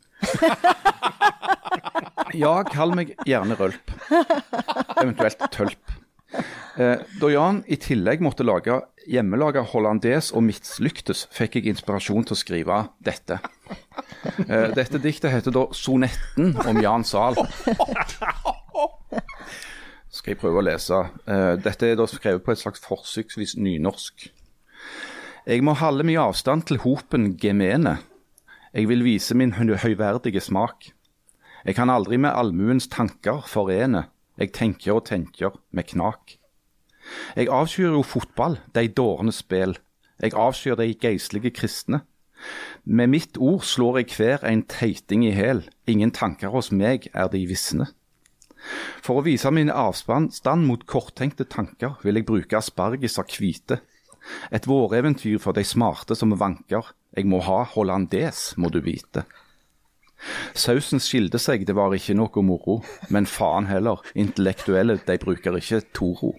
[2.37, 3.93] Ja, kall meg gjerne rølp.
[5.01, 5.95] Eventuelt tølp.
[6.77, 8.75] Eh, da Jan i tillegg måtte lage
[9.09, 13.39] hjemmelaga hollandes og mislyktes, fikk jeg inspirasjon til å skrive dette.
[14.45, 17.39] Eh, dette diktet heter da 'Sonetten om Jan Zahl'.
[20.11, 20.99] Skal jeg prøve å lese.
[21.25, 24.29] Eh, dette er da skrevet på et slags forsøksvis nynorsk.
[25.47, 28.01] Jeg må holde mye avstand til hopen gemene.
[28.75, 30.91] Jeg vil vise min høyverdige smak.
[31.65, 34.09] Jeg kan aldri med allmuens tanker forene.
[34.37, 36.37] Jeg tenker og tenker med knak.
[37.37, 39.77] Jeg avskyr jo fotball, de dårende spill.
[40.21, 42.03] Jeg avskyr de geistlige kristne.
[42.85, 45.65] Med mitt ord slår jeg hver en teiting i hæl.
[45.87, 47.89] Ingen tanker hos meg er de visne.
[49.05, 53.81] For å vise min avstand mot korttenkte tanker vil jeg bruke asparges av hvite.
[54.51, 56.93] Et våreventyr for de smarte som vanker.
[57.17, 59.25] Jeg må ha hollandes, må du vite.
[60.55, 62.81] Sausen skilte seg, det var ikke noe moro.
[63.13, 66.35] Men faen heller, intellektuelle de bruker ikke Toro.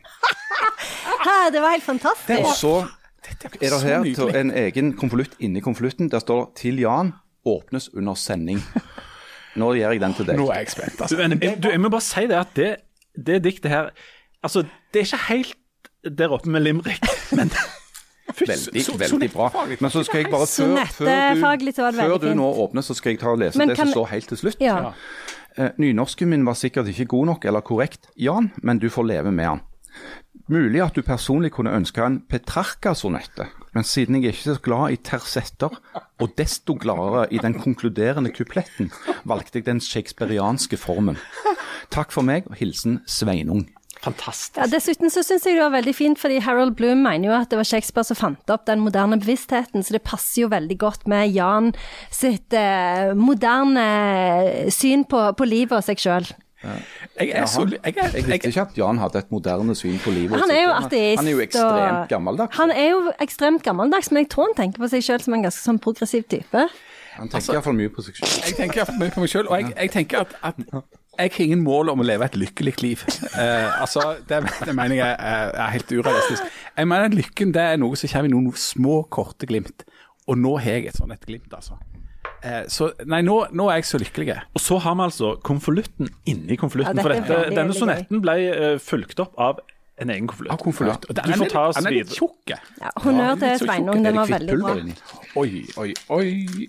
[1.52, 2.40] Det var helt fantastisk.
[2.40, 2.74] Og så
[3.62, 6.10] er det her til en egen konvolutt inni konvolutten.
[6.12, 7.14] Der står 'Til Jan
[7.46, 8.64] åpnes under sending'.
[9.56, 10.38] Nå gir jeg den til deg.
[10.38, 10.98] Nå er jeg spent.
[10.98, 11.18] Du, Altså.
[11.42, 12.76] jeg, du, jeg må bare si det at det,
[13.26, 13.90] det diktet her
[14.44, 14.62] Altså,
[14.94, 15.56] det er ikke helt
[16.18, 17.02] der oppe med Limrik,
[17.38, 17.52] men
[18.38, 19.48] Veldig, veldig bra.
[19.80, 23.22] Men så skal jeg bare før, før, du, før du nå åpner, så skal jeg
[23.24, 24.62] ta og lese Men det som står helt til slutt.
[24.62, 24.92] Ja.
[25.58, 29.34] Eh, Nynorsken min var sikkert ikke god nok eller korrekt, Jan, men du får leve
[29.34, 29.64] med han.
[30.48, 34.64] Mulig at du personlig kunne ønske en Petrarca-sonette, men siden jeg er ikke er så
[34.64, 35.74] glad i tersetter,
[36.22, 38.92] og desto gladere i den konkluderende kupletten,
[39.28, 41.18] valgte jeg den shakespearianske formen.
[41.92, 43.66] Takk for meg, og hilsen Sveinung.
[44.04, 44.58] Fantastisk.
[44.60, 47.50] Ja, dessuten så syns jeg det var veldig fint, fordi Harold Bloom mener jo at
[47.52, 51.08] det var Shakespeare som fant opp den moderne bevisstheten, så det passer jo veldig godt
[51.08, 51.72] med Jan
[52.14, 53.88] sitt eh, moderne
[54.74, 56.30] syn på, på livet og seg sjøl.
[57.20, 60.00] Jeg er så jeg er, Jeg jeg, visste ikke at Jan hadde et moderne syn
[60.04, 60.40] på livet.
[60.42, 61.20] Han er jo ateist.
[61.22, 62.58] Han er jo ekstremt og- gammeldags.
[62.58, 65.46] Han er jo ekstremt gammeldags, men jeg tror han tenker på seg sjøl som en
[65.46, 66.66] ganske sånn progressiv type.
[67.18, 68.46] Han tenker iallfall mye på seg selv.
[68.46, 70.60] jeg tenker iallfall mye på meg sjøl, og jeg, jeg tenker at, at
[71.18, 73.04] jeg har ingen mål om å leve et lykkelig liv.
[73.38, 76.44] Eh, altså, det, det mener jeg er, er helt urealistisk.
[76.78, 79.86] Jeg mener at Lykken det er noe som kommer i noen små, korte glimt.
[80.28, 81.78] Og nå har jeg et sånt et glimt, altså.
[82.46, 84.36] Eh, så nei, nå, nå er jeg så lykkelig.
[84.54, 87.00] Og så har vi altså konvolutten inni konvolutten.
[87.00, 89.62] Ja, for dette veldig, denne sonetten ble uh, fulgt opp av
[89.98, 90.54] en egen konvolutt.
[90.54, 91.08] Av konvolutt.
[91.10, 92.54] Du den er får litt- ta oss den er litt tjukk.
[92.84, 94.76] Ja, honnør til Sveinung, den var veldig bra.
[95.42, 96.68] Oi, oi, oi.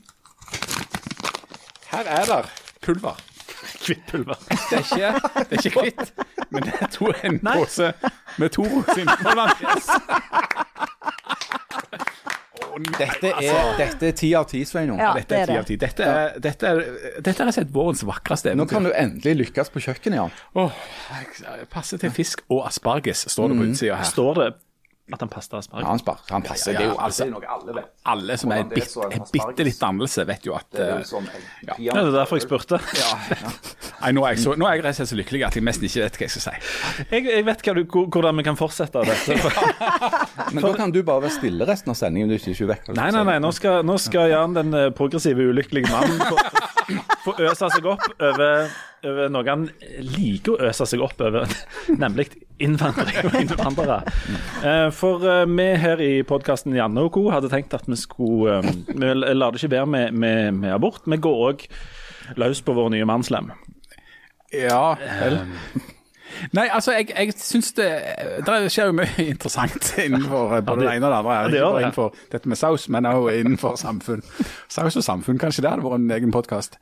[1.93, 2.41] Her er det
[2.85, 3.21] pulver.
[3.85, 4.39] Kvittpulver.
[4.49, 5.13] Det er ikke,
[5.51, 6.13] det er ikke kvitt,
[6.51, 7.93] men det er to, en pose
[8.39, 9.91] med to sin hollandes.
[12.79, 15.01] Dette er, dette er ti av ti, Sveinung.
[15.03, 15.77] Ja, Dette er det ti av ti.
[15.83, 16.83] Dette er, dette er,
[17.19, 20.37] dette er rett og slett vårens vakreste Nå kan du endelig lykkes på kjøkkenet, Jan.
[20.63, 20.79] Åh,
[21.43, 24.07] jeg passer til fisk og asparges, står det på utsida her.
[24.09, 24.49] Står det
[25.15, 25.87] at han passer Ja, asparges?
[25.89, 26.73] han, spar, han passer.
[26.73, 27.91] Ja, det er jo ja, altså, alltid noe alle vet.
[28.13, 29.33] Alle som er bit, er asparges.
[29.33, 31.77] bitte litt dannelse, vet jo at Det er eh, jo sånn ja.
[31.79, 32.81] Ja, det er derfor jeg spurte.
[34.03, 36.19] Nei, nå er jeg så, nå er jeg så lykkelig at jeg nesten ikke vet
[36.21, 37.07] hva jeg skal si.
[37.15, 39.39] Jeg, jeg vet hva du, hvordan vi kan fortsette dette.
[40.55, 42.31] Men da kan du bare være stille resten av sendingen.
[42.31, 42.93] du er ikke vekk.
[42.99, 43.39] Nei, nei, nei.
[43.43, 48.07] Nå skal, nå skal Jan, den eh, progressive, ulykkelige mannen, få, få øse seg opp
[48.19, 48.71] over,
[49.07, 49.67] over noe han
[50.03, 51.47] liker å øse seg opp over,
[52.03, 52.29] nemlig
[52.59, 54.01] innvandring og innvandrere.
[54.65, 57.29] Eh, For eh, vi her i podkasten Janne og co.
[57.31, 61.07] hadde tenkt at vi skulle eh, Vi lar det ikke være med, med, med abort.
[61.07, 61.67] Vi går òg
[62.41, 63.53] løs på vår nye mannslem.
[64.53, 65.41] Ja, vel.
[66.53, 67.89] Nei, altså, jeg, jeg syns det
[68.47, 71.35] Det skjer jo mye interessant innenfor både både det ene og det andre.
[71.35, 74.23] Ja, det Ikke bare innenfor dette med saus, men også innenfor samfunn.
[74.79, 76.79] Saus og samfunn, kanskje det hadde vært en egen podkast.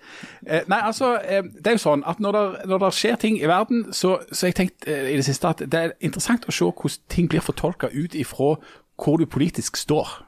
[0.47, 3.39] Eh, nei, altså, eh, det er jo sånn at når det, når det skjer ting
[3.41, 6.47] i verden, så så har jeg tenkt eh, i det siste at det er interessant
[6.49, 8.57] å se hvordan ting blir fortolka ut ifra
[8.97, 10.26] hvor du politisk står.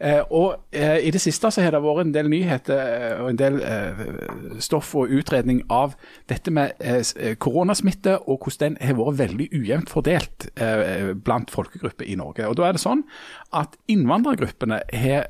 [0.00, 3.30] Eh, og eh, I det siste så har det vært en del nyheter eh, og
[3.30, 3.58] en del
[4.62, 5.92] stoff og utredning av
[6.30, 6.72] dette med
[7.42, 10.48] koronasmitte, og hvordan den har vært veldig ujevnt fordelt
[11.24, 12.46] blant folkegrupper i Norge.
[12.48, 13.04] Og Da er det sånn
[13.56, 15.28] at innvandrergruppene har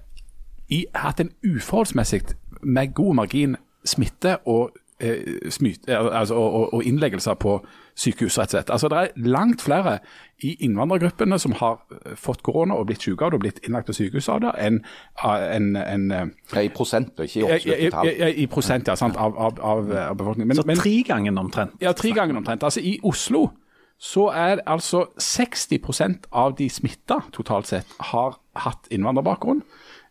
[0.94, 4.76] hatt en uforholdsmessig med god margin smitte og,
[5.50, 7.54] smyt, eh, altså, og, og, og innleggelser på
[8.00, 8.70] sykehus, rett og slett.
[8.70, 9.98] Altså, det er langt flere
[10.44, 13.90] i innvandrergruppene som har eh, fått korona og blitt syke av det og blitt innlagt
[13.90, 14.80] på sykehus av det, enn
[15.24, 18.12] en, en, eh, Ja, I prosent, ikke i absolutte tall.
[18.12, 20.56] i, i prosent ja, sant, av, av, av, av befolkningen.
[20.56, 21.80] Så Men, så tre ganger omtrent.
[21.80, 22.62] ja, tre ganger omtrent.
[22.62, 23.48] Altså I Oslo
[24.00, 29.60] så er altså 60% av de smitta totalt sett har hatt innvandrerbakgrunn.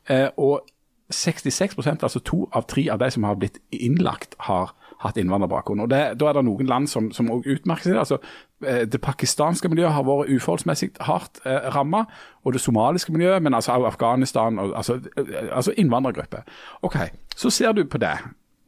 [0.10, 0.68] Eh, og
[1.10, 5.80] 66% altså to av tre av de som har blitt innlagt, har hatt innvandrerbakgrunn.
[5.86, 7.98] Og det, Da er det noen land som, som også utmerker seg.
[7.98, 8.18] altså
[8.66, 12.06] eh, Det pakistanske miljøet har vært uforholdsmessig hardt eh, ramma,
[12.44, 16.44] og det somaliske miljøet, men altså også Afghanistan, og, altså, eh, altså innvandrergrupper.
[16.82, 16.98] Ok,
[17.36, 18.18] Så ser du på det.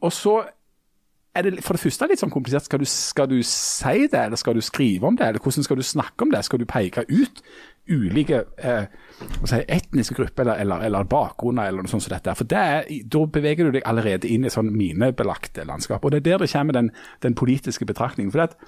[0.00, 0.42] Og så
[1.34, 2.66] er det for det første litt sånn komplisert.
[2.68, 5.76] Skal du, skal du si det, eller skal du skrive om det, eller hvordan skal
[5.76, 6.44] du snakke om det?
[6.44, 7.42] Skal du peke ut
[7.90, 8.86] ulike eh,
[9.44, 12.34] si, etniske grupper eller, eller, eller bakgrunner, eller noe sånt som dette?
[12.38, 16.04] For det er, da beveger du deg allerede inn i sånn minebelagte landskap.
[16.04, 16.90] Og det er der det kommer den,
[17.26, 18.32] den politiske betraktningen.
[18.34, 18.58] For det at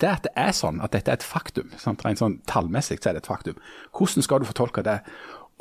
[0.00, 2.02] det at det er sånn, at dette er et faktum, sant?
[2.02, 3.58] rent sånn tallmessig så er det et faktum,
[3.94, 5.02] hvordan skal du fortolke det?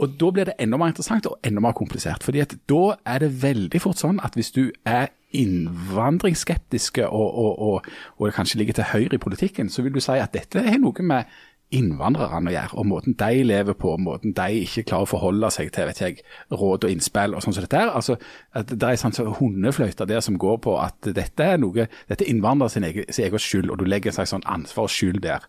[0.01, 2.23] Og Da blir det enda mer interessant og enda mer komplisert.
[2.23, 7.59] fordi at Da er det veldig fort sånn at hvis du er innvandringsskeptiske og, og,
[7.59, 7.85] og,
[8.17, 11.01] og kanskje ligger til høyre i politikken, så vil du si at dette er noe
[11.01, 11.25] med
[11.73, 15.87] innvandrerne gjør, og måten de lever på, måten de ikke klarer å forholde seg til
[15.89, 16.19] vet jeg,
[16.51, 17.93] råd og innspill og sånn som dette her.
[17.93, 18.17] Altså,
[18.53, 22.69] Det er en sånn hundefløyte der som går på at dette er noe, dette innvandrer
[22.69, 25.47] sin egen, sin egen skyld, og du legger slags sånn ansvar og skyld der.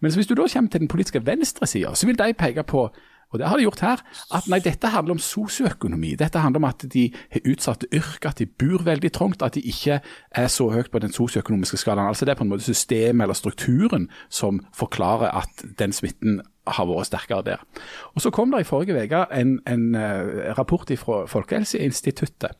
[0.00, 2.88] Men hvis du da kommer til den politiske venstresida, så vil de peke på
[3.30, 4.02] og det har de gjort her.
[4.34, 6.14] At nei, dette handler om sosioøkonomi.
[6.16, 9.60] Dette handler om at de har utsatte yrker, at de bor veldig trangt, at de
[9.68, 10.00] ikke
[10.30, 12.08] er så høyt på den sosioøkonomiske skalaen.
[12.08, 16.88] Altså Det er på en måte systemet eller strukturen som forklarer at den smitten har
[16.88, 17.66] vært sterkere der.
[18.14, 22.56] Og Så kom det i forrige uke en, en uh, rapport fra Folkehelseinstituttet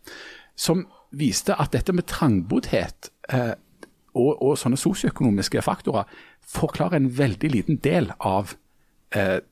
[0.57, 3.55] som viste at dette med trangboddhet eh,
[4.19, 6.09] og, og sånne sosioøkonomiske faktorer
[6.45, 8.68] forklarer en veldig liten del av Eh,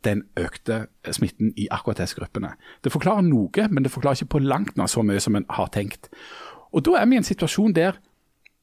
[0.05, 0.83] den økte
[1.17, 2.51] smitten i akkurat disse gruppene.
[2.85, 5.71] Det forklarer noe, men det forklarer ikke på langt nær så mye som en har
[5.73, 6.11] tenkt.
[6.77, 7.97] Og Da er vi i en situasjon der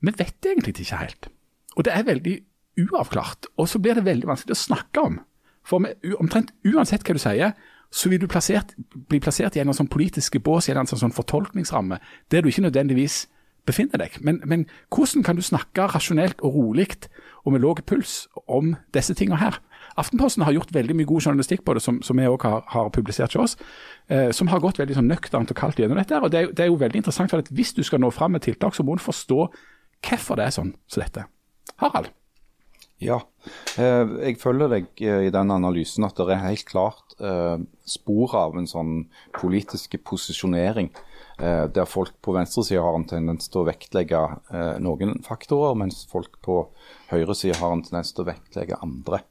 [0.03, 1.29] vi vet egentlig ikke helt.
[1.77, 2.35] Og det er veldig
[2.83, 3.47] uavklart.
[3.57, 5.19] Og så blir det veldig vanskelig å snakke om.
[5.63, 7.53] For med, omtrent uansett hva du sier,
[7.93, 8.73] så vil du plassert,
[9.09, 11.99] bli plassert i en sånn politiske bås, i en sånn, sånn fortolkningsramme,
[12.33, 13.27] der du ikke nødvendigvis
[13.65, 14.17] befinner deg.
[14.19, 16.89] Men, men hvordan kan du snakke rasjonelt og rolig
[17.45, 19.61] og med lav puls om disse tingene her?
[19.99, 22.89] Aftenposten har gjort veldig mye god journalistikk på det, som, som vi òg har, har,
[22.93, 23.57] publisert til oss.
[24.07, 26.19] Eh, som har gått veldig sånn nøkternt og kaldt gjennom dette.
[26.19, 28.35] og det er, det er, jo veldig interessant, for at Hvis du skal nå fram
[28.37, 29.39] med tiltak, så må du forstå
[30.03, 31.27] hvorfor det er sånn som dette.
[31.81, 32.09] Harald?
[33.03, 33.21] Ja,
[33.77, 37.57] jeg følger deg eh, i den analysen at det er helt klart eh,
[37.89, 38.93] spor av en sånn
[39.35, 40.91] politisk posisjonering
[41.37, 44.19] Eh, der folk på venstresida har en tendens til å vektlegge
[44.53, 46.59] eh, noen faktorer, mens folk på
[47.09, 49.23] høyresida har en tendens til å vektlegge andre.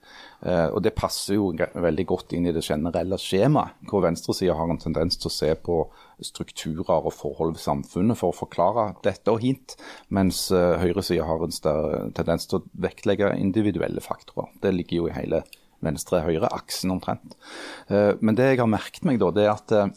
[0.42, 4.72] Eh, og Det passer jo veldig godt inn i det generelle skjemaet, hvor venstresida har
[4.72, 5.78] en tendens til å se på
[6.22, 9.76] strukturer og forhold ved samfunnet for å forklare dette og hint,
[10.10, 14.50] mens høyresida har en tendens til å vektlegge individuelle faktorer.
[14.62, 15.42] Det ligger jo i hele
[15.82, 17.34] venstre-høyre-aksen omtrent.
[17.88, 19.96] Men det jeg har merket meg, da, det er at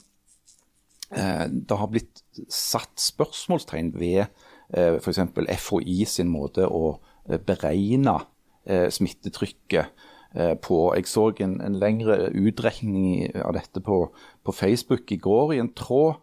[1.14, 5.22] Eh, det har blitt satt spørsmålstegn ved eh, f.eks.
[5.62, 6.98] FHI sin måte å
[7.30, 8.22] eh, beregne
[8.66, 9.92] smittetrykket
[10.66, 10.78] på.
[10.98, 14.00] Jeg så en, en lengre utregning av dette på,
[14.42, 16.16] på, Facebook i går i en tråd.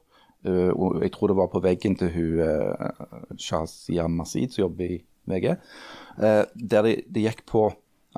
[0.42, 4.98] jeg tror det var på veggen til hun Shazia Masid, som jobber i
[5.30, 5.54] VG.
[6.18, 7.68] der det, de gikk på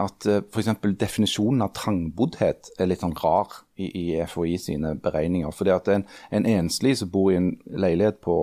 [0.00, 0.70] at uh, f.eks.
[0.98, 5.54] definisjonen av trangboddhet er litt sånn rar i, i FHI sine beregninger.
[5.54, 8.36] Fordi at en, en enslig som bor i en leilighet på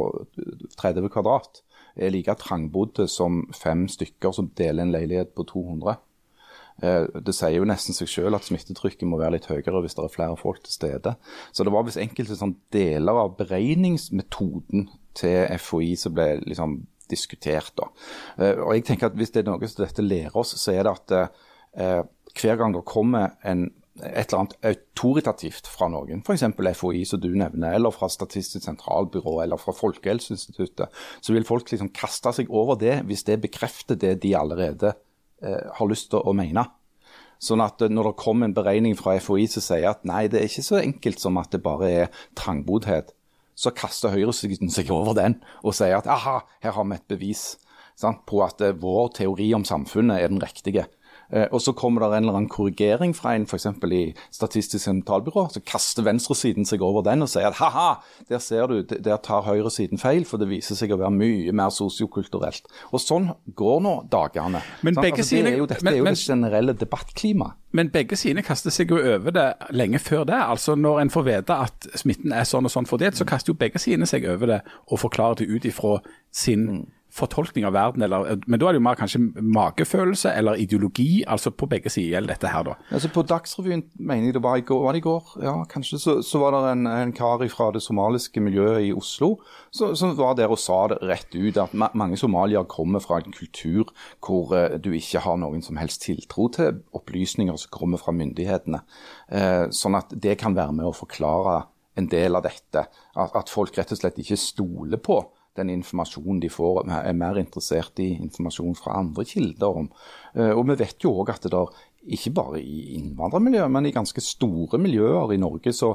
[0.79, 1.63] 30 kvadrat,
[1.99, 5.97] er like trangbodde som fem stykker som deler en leilighet på 200.
[6.81, 10.05] Eh, det sier jo nesten seg selv at smittetrykket må være litt høyere hvis det
[10.05, 11.17] er flere folk til stede.
[11.51, 14.87] Så det var visst enkelte sånn deler av beregningsmetoden
[15.19, 16.79] til FHI som ble liksom
[17.11, 17.73] diskutert.
[17.77, 17.89] Da.
[18.37, 20.87] Eh, og jeg tenker at Hvis det er noe som dette lærer oss, så er
[20.87, 21.15] det at
[21.77, 22.01] eh,
[22.39, 23.67] hver gang det kommer en,
[23.99, 26.45] et eller annet autoritativt fra noen, f.eks.
[26.79, 31.91] FHI som du nevner, eller fra Statistisk sentralbyrå eller fra Folkehelseinstituttet, så vil folk liksom
[31.95, 34.95] kaste seg over det hvis det bekrefter det de allerede
[35.43, 36.65] eh, har lyst til å mene.
[37.41, 40.49] Sånn at Når det kommer en beregning fra FHI som sier at nei, det er
[40.49, 43.15] ikke så enkelt som at det bare er trangboddhet,
[43.61, 47.43] så kaster høyresiden seg over den og sier at aha, her har vi et bevis
[47.99, 50.87] sant, på at eh, vår teori om samfunnet er den riktige.
[51.31, 53.67] Eh, og så kommer det en eller annen korrigering fra en f.eks.
[53.87, 54.03] i
[54.33, 55.47] Statistisk sentralbyrå.
[55.53, 57.89] Så kaster venstresiden seg over den og sier at ha-ha,
[58.29, 61.71] der ser du, der tar høyresiden feil, for det viser seg å være mye mer
[61.73, 62.67] sosiokulturelt.
[62.91, 64.63] Og sånn går nå dagene.
[64.85, 67.57] Men begge altså, er jo, dette men, er jo men, det generelle debattklimaet.
[67.71, 70.35] Men begge sine kaster seg jo over det lenge før det.
[70.35, 73.59] Altså Når en får vite at smitten er sånn og sånn fordelt, så kaster jo
[73.59, 76.01] begge sine seg over det og forklarer det ut ifra
[76.35, 80.59] sin mm fortolkning av verden, eller, men da er det jo mer kanskje magefølelse eller
[80.61, 82.75] ideologi, altså på begge sider gjelder dette her, da.
[82.91, 85.33] Altså På Dagsrevyen, mener jeg det var i går, var det i går?
[85.43, 89.33] Ja, kanskje, så, så var det en, en kar fra det somaliske miljøet i Oslo
[89.71, 93.33] som var der og sa det rett ut, at ma mange somalier kommer fra en
[93.35, 93.91] kultur
[94.23, 98.81] hvor uh, du ikke har noen som helst tiltro til opplysninger som kommer fra myndighetene.
[99.31, 101.61] Uh, sånn at det kan være med å forklare
[101.99, 102.85] en del av dette.
[103.15, 105.21] At, at folk rett og slett ikke stoler på
[105.59, 109.79] den informasjonen de får, er mer interessert i informasjon fra andre kilder.
[109.83, 109.89] om.
[110.35, 111.71] Eh, og vi vet jo òg at det der,
[112.01, 115.93] ikke bare i innvandrermiljøer, men i ganske store miljøer i Norge, så,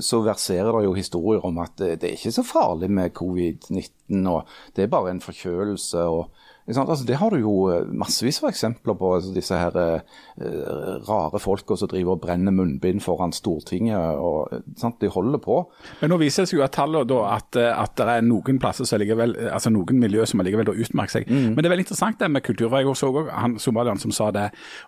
[0.00, 4.28] så verserer det jo historier om at det, det er ikke så farlig med covid-19,
[4.30, 4.46] og
[4.76, 5.98] det er bare en forkjølelse.
[5.98, 6.30] og
[6.64, 9.08] Altså, det har du jo eh, massevis av eksempler på.
[9.18, 14.16] Altså, disse her uh, rare folka som driver og brenner munnbind foran Stortinget.
[14.16, 14.48] og
[14.80, 14.96] sant?
[15.00, 15.58] De holder på.
[16.00, 18.88] Men nå viser det seg jo at tallene da, at, at det er noen plasser
[18.88, 21.28] som likevel, altså noen miljø som allikevel utmerker seg.
[21.28, 21.52] Mm.
[21.52, 22.72] Men det er veldig interessant det med kultur.
[22.72, 24.46] Jeg så også han somalieren som sa det.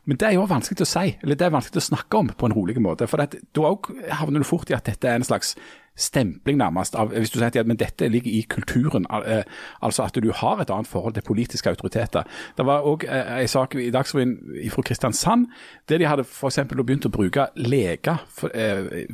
[0.08, 2.48] Men det er jo vanskelig å si, eller det er vanskelig å snakke om på
[2.48, 3.10] en rolig måte.
[3.10, 3.74] For da
[4.22, 5.56] havner du fort i at dette er en slags
[5.96, 6.94] stempling, nærmest.
[6.94, 9.44] av, Hvis du sier at men dette ligger i kulturen, Al
[9.82, 12.22] altså at du har et annet forhold til politiske autoriteter.
[12.56, 14.36] Det var òg eh, en sak i Dagsrevyen
[14.70, 15.46] fra Kristiansand,
[15.88, 16.58] der de hadde f.eks.
[16.68, 19.06] begynt å bruke leger eh,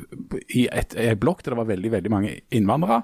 [0.54, 3.02] i et, et blokk der det var veldig, veldig mange innvandrere.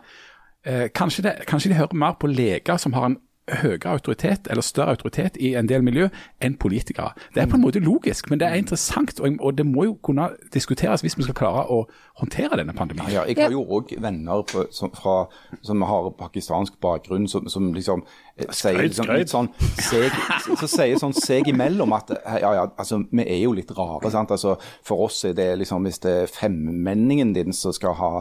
[0.66, 3.19] Eh, kanskje, det, kanskje de hører mer på leger som har en
[3.62, 6.09] høyere autoritet eller større autoritet i en del miljø
[6.44, 7.12] enn politikere.
[7.34, 10.28] Det er på en måte logisk, men det er interessant, og det må jo kunne
[10.55, 11.82] diskuteres hvis vi skal klare å
[12.20, 13.11] håndtere denne pandemien.
[13.12, 15.28] Ja, jeg har jo òg venner på, som, fra,
[15.62, 18.05] som, har pakistansk bakgrunn, som, som liksom
[18.39, 19.49] eh, sier liksom, litt sånn
[19.82, 20.14] seg,
[20.47, 24.11] så sier sånn seg imellom at ja, ja, altså, vi er jo litt rare.
[24.12, 24.32] sant?
[24.34, 28.12] Altså, For oss er det liksom hvis det er femmenningen din som skal ha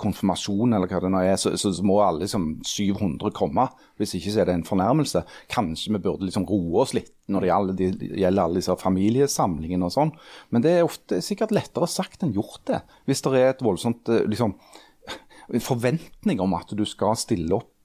[0.00, 3.68] konfirmasjon, eller hva det nå er, så, så, må alle liksom 700 komme.
[4.00, 5.22] Hvis ikke så er det en fornærmelse.
[5.52, 9.88] Kanskje vi burde liksom roe oss litt når det gjelder, det gjelder alle disse familiesamlingene
[9.88, 10.12] og sånn.
[10.54, 12.82] Men det er ofte sikkert lettere sagt enn gjort det.
[13.08, 14.54] Hvis det er et voldsomt eh, liksom,
[15.62, 17.75] forventning om at du skal stille opp eh,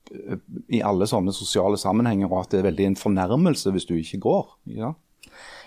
[0.70, 4.22] i alle sånne sosiale sammenhenger, og at det er veldig en fornærmelse hvis du ikke
[4.28, 4.52] går.
[4.80, 4.94] ja.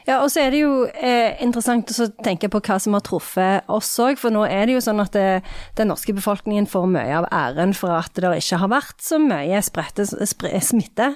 [0.05, 3.71] Ja, og så er det jo eh, interessant å tenke på hva som har truffet
[3.73, 4.19] oss òg.
[4.21, 7.29] For nå er det jo sånn at det, eh, den norske befolkningen får mye av
[7.33, 11.15] æren for at det ikke har vært så mye sprette, spre, smitte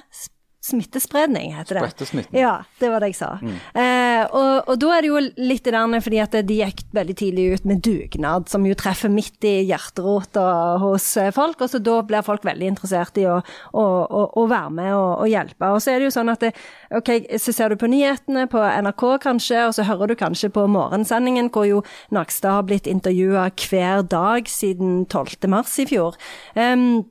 [0.69, 1.85] Smittespredning, heter det.
[1.87, 2.37] Sprettesmitten.
[2.39, 3.31] Ja, det var det jeg sa.
[3.41, 3.55] Mm.
[3.83, 7.15] Eh, og, og, da er det jo litt det der fordi at de gikk veldig
[7.19, 10.45] tidlig ut med dugnad, som jo treffer midt i hjerterota
[10.83, 11.61] hos eh, folk.
[11.61, 13.39] Og så da blir folk veldig interessert i å,
[13.73, 15.73] å, å, å være med og, hjelpe.
[15.73, 16.53] Og så er det jo sånn at det,
[16.95, 20.65] ok, så ser du på nyhetene på NRK kanskje, og så hører du kanskje på
[20.71, 21.83] morgensendingen hvor jo
[22.15, 25.49] Nakstad har blitt intervjua hver dag siden 12.
[25.51, 26.17] mars i fjor.
[26.55, 27.05] Um,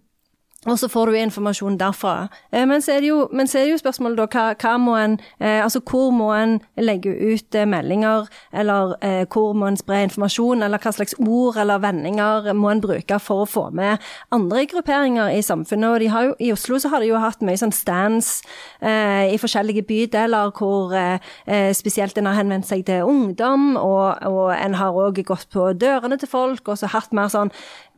[0.70, 2.28] og så får du informasjon derfra.
[2.52, 5.18] Eh, men, så er det jo, er det jo spørsmålet da, hva, hva må en,
[5.40, 8.96] eh, altså hvor må en legge ut eh, meldinger, eller
[9.32, 13.44] hvor må en spre informasjon, eller hva slags ord eller vendinger må en bruke for
[13.44, 14.02] å få med
[14.34, 15.88] andre grupperinger i samfunnet.
[15.88, 18.42] Og jo, I Oslo så har de jo hatt mye sånn stands
[18.80, 24.52] eh, i forskjellige bydeler hvor eh, spesielt en har henvendt seg til ungdom, og, og
[24.56, 27.52] en har òg gått på dørene til folk og så hatt mer sånn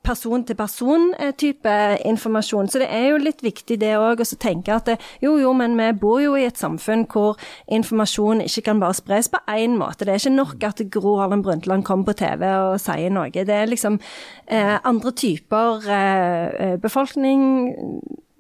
[0.07, 1.75] person-til-person-type
[2.09, 2.69] informasjon.
[2.69, 5.77] Så det er jo litt viktig det òg, å tenke at det, jo, jo, men
[5.79, 7.41] vi bor jo i et samfunn hvor
[7.71, 10.07] informasjon ikke kan bare spres på én måte.
[10.07, 13.31] Det er ikke nok at Gro Harlem Brundtland kommer på TV og sier noe.
[13.31, 14.01] Det er liksom
[14.47, 17.41] eh, andre typer eh, eh befolkning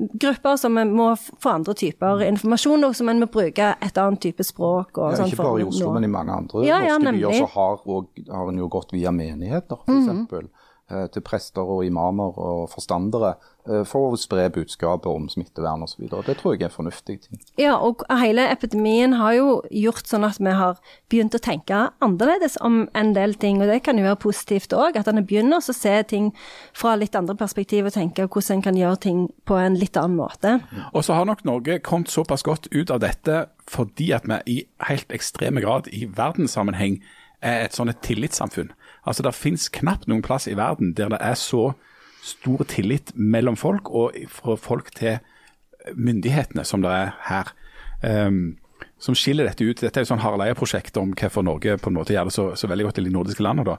[0.00, 4.44] grupper som må få andre typer informasjon, og som en må bruke et annet type
[4.46, 4.96] språk.
[4.96, 7.38] Og ja, sånn ikke bare i Oslo, men i mange andre ja, ja, norske byer
[7.42, 10.08] så har, og, har en jo gått via menigheter, f.eks.
[10.08, 10.48] Mm -hmm.
[10.90, 13.36] Eh, til prester og imamer og forstandere
[13.68, 16.08] eh, for å spre budskapet om smittevern osv.
[16.26, 17.42] Det tror jeg er en fornuftig ting.
[17.60, 20.80] Ja, og hele epidemien har jo gjort sånn at vi har
[21.12, 24.98] begynt å tenke annerledes om en del ting, og det kan jo være positivt òg.
[24.98, 26.32] At en begynner å se ting
[26.74, 30.18] fra litt andre perspektiv og tenke hvordan en kan gjøre ting på en litt annen
[30.18, 30.58] måte.
[30.90, 34.60] Og så har nok Norge kommet såpass godt ut av dette fordi at vi i
[34.88, 36.98] helt ekstreme grad i verdenssammenheng
[37.40, 38.72] er et sånn tillitssamfunn.
[39.10, 41.72] Altså, Det finnes knapt noen plass i verden der det er så
[42.22, 45.18] stor tillit mellom folk, og fra folk til
[45.96, 47.52] myndighetene, som det er her.
[48.04, 48.58] Um,
[49.00, 49.80] som skiller dette ut.
[49.80, 52.44] Dette er jo sånn Harald Eia-prosjekt om hvorfor Norge på en måte gjør det så,
[52.58, 53.78] så veldig godt i de nordiske landene.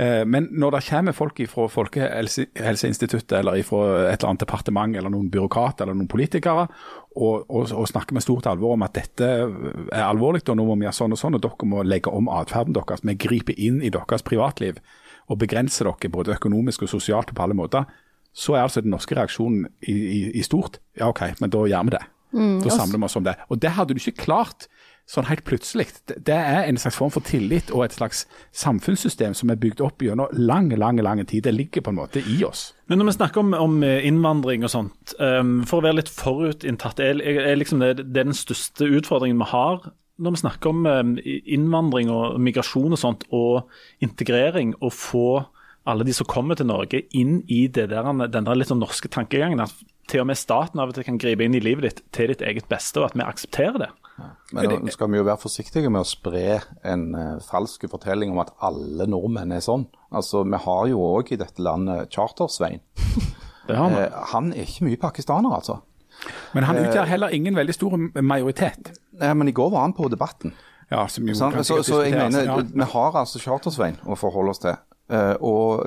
[0.00, 5.12] Eh, men når det kommer folk fra Folkehelseinstituttet eller fra et eller annet departement eller
[5.12, 9.28] noen byråkrater eller noen politikere og, og, og, snakker med stort alvor om at dette
[9.28, 12.30] er alvorlig og nå må vi gjøre sånn og sånn, og dere må legge om
[12.32, 14.80] atferden deres, vi griper inn i deres privatliv
[15.28, 17.84] og begrenser dere både økonomisk og sosialt på alle måter,
[18.32, 21.88] så er altså den norske reaksjonen i, i, i stort ja OK, men da gjør
[21.90, 22.04] vi det.
[22.32, 23.36] Mm, da samler vi oss om det.
[23.48, 24.68] Og det hadde du ikke klart
[25.10, 25.88] sånn helt plutselig.
[26.08, 28.24] Det er en slags form for tillit og et slags
[28.56, 31.44] samfunnssystem som er bygd opp gjennom lang, lang, lang tid.
[31.44, 32.70] Det ligger på en måte i oss.
[32.88, 37.02] Men når vi snakker om, om innvandring og sånt, um, for å være litt forutinntatt,
[37.02, 39.90] er, er liksom det, det, er den største utfordringen vi har
[40.22, 43.72] når vi snakker om um, innvandring og migrasjon og sånt, og
[44.04, 45.42] integrering, å få
[45.88, 49.10] alle de som kommer til Norge, inn i det der, den der litt sånn norske
[49.12, 49.62] tankegangen.
[49.64, 49.74] At
[50.10, 52.44] til og med staten av og til kan gripe inn i livet ditt til ditt
[52.44, 53.90] eget beste, og at vi aksepterer det.
[54.52, 58.42] Men nå skal vi jo være forsiktige med å spre en uh, falsk fortelling om
[58.42, 59.86] at alle nordmenn er sånn.
[60.12, 62.82] Altså, Vi har jo òg i dette landet Charter-Svein.
[63.68, 64.04] Det har vi.
[64.10, 65.80] Uh, han er ikke mye pakistaner, altså.
[66.52, 68.92] Men han utgjør heller ingen veldig stor majoritet.
[69.18, 70.52] Nei, Men i går var han på Debatten.
[70.92, 71.56] Ja, som jo Sant?
[71.56, 72.58] kan Så, så jeg mener, ja.
[72.60, 74.76] vi har altså Charter-Svein å forholde oss til.
[75.12, 75.84] Eh, og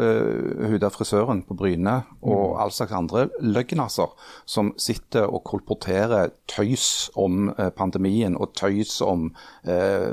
[0.70, 1.96] Huda frisøren på Bryne
[2.26, 4.12] og all slags andre løgnaser
[4.50, 9.28] som sitter og kolporterer tøys om eh, pandemien og tøys om
[9.68, 10.12] eh,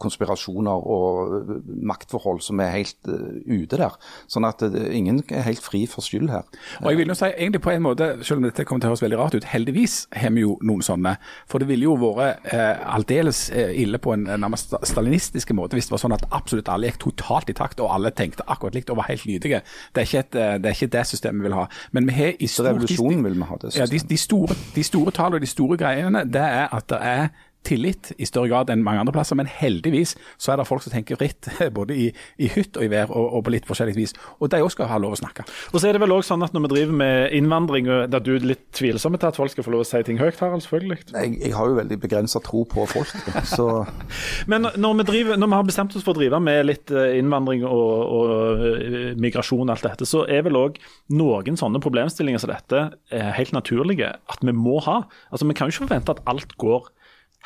[0.00, 1.52] konspirasjoner og eh,
[1.90, 3.96] maktforhold som er helt eh, ute der.
[4.30, 6.48] Sånn at eh, ingen er helt fri for skyld her.
[6.82, 8.94] Og jeg vil jo si, egentlig på en måte, selv om dette kommer til å
[8.94, 11.16] høres veldig rart ut, heldigvis har vi jo noen sånne.
[11.50, 15.78] For det ville jo vært eh, aldeles eh, ille på en, en nærmest stalinistisk måte
[15.78, 18.74] hvis det var sånn at absolutt alle gikk totalt i takt, og alle tenkte akkurat
[18.78, 19.60] likt og var helt lydige.
[19.94, 21.64] Det er ikke, et, eh, det, er ikke det systemet vi vil ha.
[21.92, 24.10] Men vi har i stort- revolusjonen vil vi ha det Ja, de, systemet.
[24.10, 27.28] de, store, de store tallene og de store greiene, det er at det er
[27.64, 30.94] tillit i større grad enn mange andre plasser, men heldigvis så er det folk som
[30.94, 31.48] tenker fritt,
[31.78, 32.08] både i,
[32.38, 34.14] i hytt og i vær, og, og på litt forskjellig vis.
[34.38, 35.46] Og de òg skal ha lov å snakke.
[35.72, 38.24] Og så er det vel også sånn at når vi driver med innvandring, og der
[38.24, 40.64] du er litt tvilsom til at folk skal få lov å si ting høyt, Harald,
[40.64, 41.00] selvfølgelig.
[41.12, 43.12] Jeg, jeg har jo veldig begrensa tro på folk,
[43.48, 43.68] så
[44.50, 47.16] Men når vi, driver, når vi har bestemt oss for å drive med litt eh,
[47.18, 50.80] innvandring og, og eh, migrasjon og alt dette, så er vel òg
[51.14, 52.82] noen sånne problemstillinger som dette
[53.14, 55.02] eh, helt naturlige at vi må ha.
[55.30, 56.90] Altså Vi kan jo ikke forvente at alt går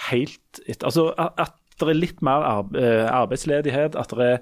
[0.09, 2.43] helt etter Altså at, det er litt mer
[2.75, 4.39] eh, arbeidsledighet, at det er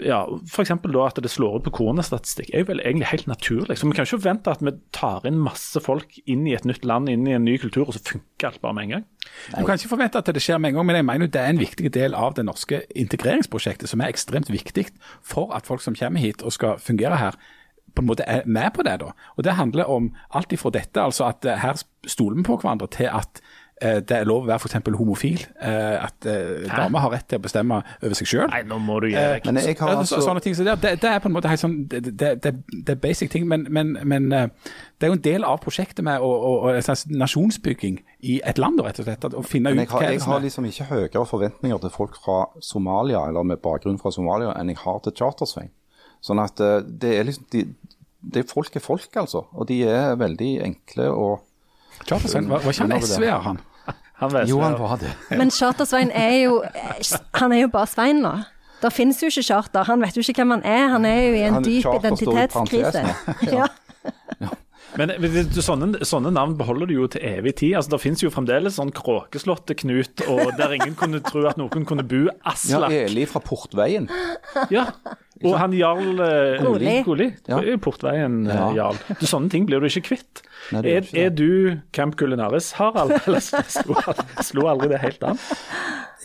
[0.00, 0.70] ja, F.eks.
[0.80, 3.76] da at det slår ut på koronastatistikk, er jo vel egentlig helt naturlig.
[3.76, 6.86] Så Vi kan ikke forvente at vi tar inn masse folk inn i et nytt
[6.88, 9.04] land, inn i en ny kultur, og så funker alt bare med en gang.
[9.52, 11.52] Du kan ikke forvente at det skjer med en gang, men jeg mener det er
[11.52, 14.88] en viktig del av det norske integreringsprosjektet, som er ekstremt viktig
[15.20, 17.36] for at folk som kommer hit og skal fungere her,
[17.92, 19.00] på en måte er med på det.
[19.00, 19.12] da.
[19.36, 23.10] Og Det handler om alt ifra dette, altså at her stoler vi på hverandre, til
[23.12, 23.42] at
[24.02, 24.74] det er lov å være f.eks.
[24.98, 25.44] homofil.
[25.62, 28.48] eh, At eh, damer har rett til å bestemme over seg sjøl.
[29.62, 32.02] Så, altså sånne ting, så det, det, det er på en måte helt sånn, det,
[32.18, 34.48] det, det, det er basic ting, men, men, men eh,
[34.98, 38.80] det er jo en del av prosjektet med å, å, å, nasjonsbygging i et land,
[38.82, 39.26] rett og slett.
[39.28, 42.18] at Å finne ut jeg har, er jeg har liksom ikke høyere forventninger til folk
[42.24, 45.70] fra Somalia, eller med bakgrunn fra Somalia, enn jeg har til Chartersveien.
[46.24, 47.68] Sånn at eh, det er liksom de,
[48.18, 49.44] det er Folk er folk, altså.
[49.54, 51.44] Og de er veldig enkle og
[52.06, 53.58] Charter-Svein, var, var ikke han SV-er, han?
[54.18, 55.12] Han vet Jo, han var det.
[55.40, 56.62] Men Charter-Svein er jo
[57.34, 58.32] Han er jo bare Svein nå.
[58.82, 59.82] Det finnes jo ikke charter.
[59.84, 60.88] Han vet jo ikke hvem han er.
[60.92, 63.02] Han er jo i en Han- dyp charter står i identitetskrise.
[63.58, 63.66] Ja.
[64.98, 65.12] Men
[65.54, 67.76] sånne, sånne navn beholder du jo til evig tid.
[67.78, 72.04] Altså, Det finnes jo fremdeles sånn Kråkeslottet-Knut, og der ingen kunne tro at noen kunne
[72.08, 72.26] bo.
[72.48, 72.90] Aslak.
[72.90, 74.10] Ja, Eli fra Portveien.
[74.74, 74.88] Ja.
[75.46, 76.64] Og han Jarl eh,
[77.06, 77.28] Goli.
[77.46, 77.60] Ja.
[77.82, 78.68] Portveien eh, Ja.
[78.74, 78.98] Jarl.
[79.20, 80.42] Du, sånne ting blir du ikke kvitt.
[80.74, 81.50] Nei, er, ikke er du
[81.94, 83.14] Camp Culinaris, Harald?
[83.24, 84.02] Eller slo,
[84.42, 85.38] slo aldri det helt an?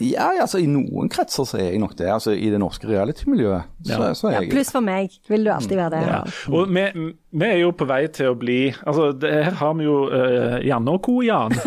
[0.02, 2.08] Ja, altså I noen kretser så er jeg nok det.
[2.10, 4.14] altså I det norske reality-miljøet så, Ja.
[4.18, 6.02] så er Ja, pluss for meg vil du alltid være det.
[6.08, 6.24] Ja.
[6.50, 9.84] Og vi, vi er jo på vei til å bli altså det, Her har vi
[9.86, 11.20] jo uh, Janne og co.
[11.22, 11.54] Jan.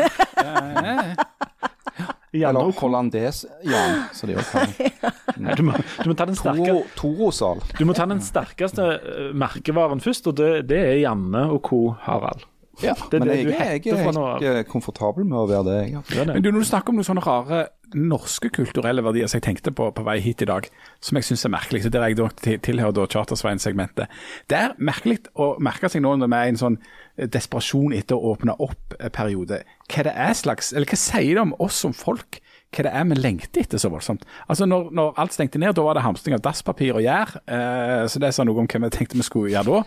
[2.36, 6.74] Janne Eller hollandes-Jan, som de også kaller Nei, Du, må- du må ta den sterke
[6.98, 7.30] Toro.
[7.78, 11.80] Du må ta den sterkeste eh, merkevaren først, og det, det er Janne og co.
[12.06, 12.44] Harald.
[12.82, 15.64] Ja, Det er men det jeg, du jeg er helt eh, komfortabel med å være
[15.64, 15.76] det.
[15.94, 16.26] Jeg, det.
[16.34, 17.60] Men du, Når du snakker om noen sånne rare
[17.94, 20.66] norske kulturelle verdier som jeg tenkte på på vei hit i dag,
[21.04, 24.10] som jeg syns er merkelig, så der jeg tilhører Chartersveien-segmentet.
[24.50, 27.94] Det er merkelig å merke seg nå når vi er i en sånn eh, desperasjon
[27.96, 29.62] etter å åpne opp-periode,
[29.92, 32.40] hva det er slags, eller hva sier det om oss som folk?
[32.74, 34.24] Hva det er vi lengter etter så voldsomt.
[34.50, 37.36] Altså når, når alt stengte ned, da var det hamstring av dasspapir og gjær.
[37.46, 39.84] Eh, så det sa noe om hva vi tenkte vi skulle gjøre da.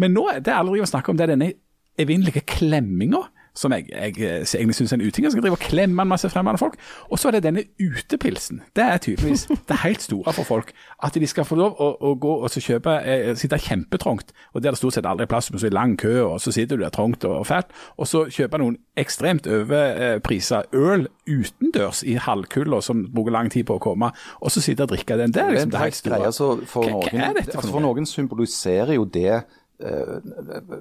[0.00, 1.52] Men nå det er driver å snakke om det er denne
[2.00, 5.24] evinnelige klemminga, som jeg, jeg, jeg egentlig syns er en uting.
[5.26, 6.78] Jeg skal drive og klemme en masse fremmede folk.
[7.10, 8.62] Og så er det denne utepilsen.
[8.76, 10.72] Det er tydeligvis det helt store for folk.
[11.04, 14.62] At de skal få lov å, å gå og så kjøpe, eh, sitte kjempetrangt, og
[14.64, 16.52] der det stort sett aldri er plass, men så er det lang kø, og så
[16.54, 22.16] sitter du der trangt og, fælt, og så kjøpe noen ekstremt overprisa øl utendørs i
[22.20, 25.32] halvkulda som bruker lang tid på å komme, og så sitte og drikke den.
[25.34, 26.20] Det er er liksom det helt store.
[26.26, 30.14] Altså, for, Hva- noen, er dette for altså, for noen symboliserer jo det eh,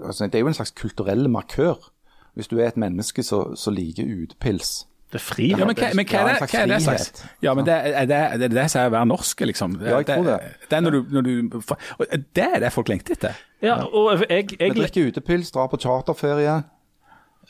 [0.02, 1.92] altså, Det er jo en slags kulturell markør.
[2.38, 4.86] Hvis du er et menneske som liker utepils.
[5.12, 5.50] Det er fri.
[5.52, 7.24] Ja, men hva, men hva er det, hva er det slags?
[7.44, 9.74] Ja, men det er det, er som er å være norsk, liksom.
[9.84, 10.38] Ja, jeg tror det.
[10.72, 13.42] Det er når du, når du Det er det folk lengter etter.
[13.62, 16.62] Ja, og jeg, Vi drikker utepils, drar på charterferie.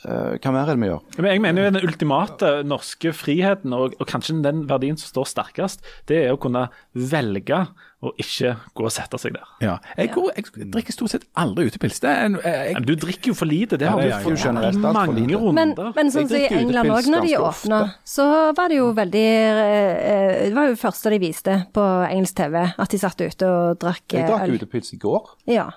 [0.02, 1.06] Eh, hva mer er det vi gjør?
[1.20, 5.30] Men jeg mener jo den ultimate norske friheten, og, og kanskje den verdien som står
[5.30, 6.66] sterkest, det er å kunne
[6.98, 7.62] velge
[8.02, 9.50] å ikke gå og sette seg der.
[9.62, 9.76] Ja.
[9.94, 12.00] Jeg, går, jeg drikker stort sett aldri utepils.
[12.02, 14.48] Det er en, jeg, Men du drikker jo for lite, det har jeg fått ja,
[14.48, 15.38] generelt i mange lite.
[15.54, 15.92] Men, runder.
[15.94, 17.78] men sånn som i England òg, når de åpna,
[18.14, 18.26] så
[18.58, 22.58] var det jo veldig eh, Det var jo det første de viste på engelsk TV,
[22.74, 24.58] at de satt ute og drakk Jeg eh, drakk øl.
[24.58, 25.32] utepils i går.
[25.54, 25.68] Ja.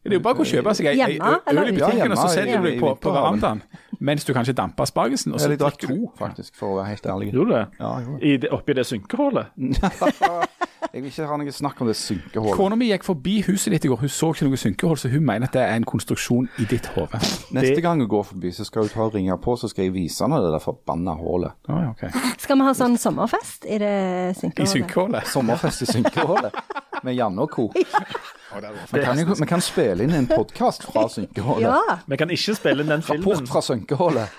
[0.00, 2.70] det er jo bare å kjøpe seg ei øl i butikken, og så setter du
[2.70, 3.60] deg på, på verandaen
[4.04, 5.32] mens du kanskje damper aspargesen.
[5.32, 7.30] og så jeg drakk to, faktisk, for å være helt ærlig.
[7.32, 7.62] Gjorde du det?
[7.78, 9.54] Ja, jeg gjorde I det, oppi det synkehullet?
[10.94, 12.54] Jeg vil ikke ha noe snakk om det synkehullet.
[12.54, 15.24] Kona mi gikk forbi huset ditt i går, hun så ikke noe synkehull, så hun
[15.26, 17.18] mener at det er en konstruksjon i ditt hode.
[17.56, 19.94] Neste gang hun går forbi, så skal hun ta og ringe på, så skal jeg
[19.96, 21.50] vise henne det der forbanna hullet.
[21.66, 22.14] Oh, okay.
[22.38, 24.70] Skal vi ha sånn sommerfest i det I synkehullet?
[24.76, 25.26] synkehullet.
[25.34, 26.54] Sommerfest i synkehullet
[27.02, 27.66] med Janne og co.
[28.54, 31.66] Vi kan, vi kan spille inn en podkast fra synkehullet.
[31.66, 31.98] Ja.
[32.06, 34.30] Vi kan ikke spille inn den filmen Rapport fra synkehullet.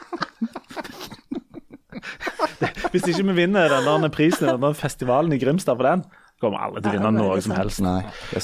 [2.94, 6.06] hvis ikke vi vinner denne prisen denne festivalen i Grimstad for den.
[6.44, 7.80] Kommer alle til å vinne noe som helst.
[7.82, 8.02] Nei.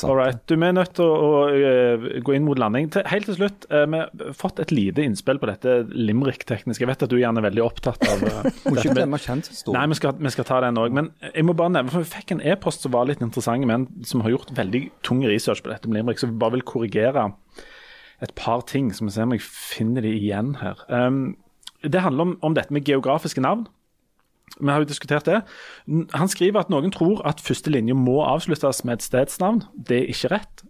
[0.07, 0.37] All right.
[0.47, 2.87] Du, vi er nødt til å, å, øh, gå inn mot landing.
[2.93, 6.79] Til, helt til slutt, eh, vi har fått et lite innspill på dette limerick-tekniske.
[6.85, 9.83] Jeg vet at du gjerne er veldig opptatt av øh, Må ikke dette med- Nei,
[9.91, 10.95] vi skal, vi skal ta den òg.
[10.95, 13.89] Men jeg må bare nevne, for vi fikk en e-post som var litt interessant, men
[14.07, 17.27] som har gjort veldig tung research på dette med limerick, så vi bare vil korrigere
[18.23, 18.93] et par ting.
[18.95, 20.79] Så vi ser om jeg finner de igjen her.
[20.87, 21.35] Um,
[21.83, 23.67] det handler om, om dette med geografiske navn.
[24.61, 25.41] Vi har jo diskutert det.
[26.13, 29.63] Han skriver at noen tror at første linje må avsluttes med et stedsnavn.
[29.75, 30.63] Det er ikke rett.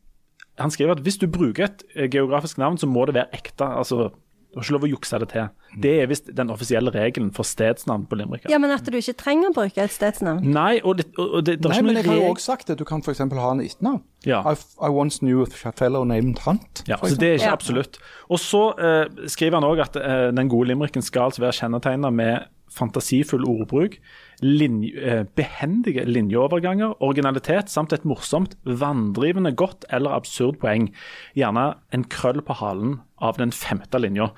[0.60, 3.66] Han skriver at hvis du bruker et eh, geografisk navn, så må det være ekte.
[3.66, 4.12] altså
[4.52, 5.46] Du har ikke lov å jukse det til.
[5.82, 8.50] Det er visst den offisielle regelen for stedsnavn på Limerick.
[8.52, 10.44] ja, men at du ikke trenger å bruke et stedsnavn.
[10.44, 12.50] Nei, og det, og det, det er Nei, ikke men jeg har jo òg også
[12.52, 13.24] sagt at du kan f.eks.
[13.24, 14.02] ha en etternavn.
[14.28, 14.42] Ja.
[14.44, 16.84] I, I once knew a fellow named Hunt.
[16.92, 17.54] Ja, så det er ikke Ja.
[17.56, 17.98] absolutt.
[18.30, 22.12] Og så eh, skriver han òg at eh, den gode limericken skal altså være kjennetegna
[22.12, 23.98] med fantasifull ordbruk,
[24.42, 30.90] linje, eh, behendige linjeoverganger, originalitet samt et morsomt, vanndrivende, godt eller absurd poeng.
[31.36, 34.32] Gjerne en krøll på halen av den femte linja.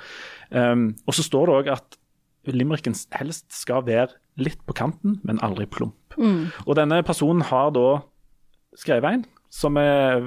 [0.51, 1.97] Um, og så står det òg at
[2.51, 6.17] limericken helst skal være litt på kanten, men aldri plump.
[6.67, 8.01] Og denne personen har da
[8.77, 10.23] skrevet en som er,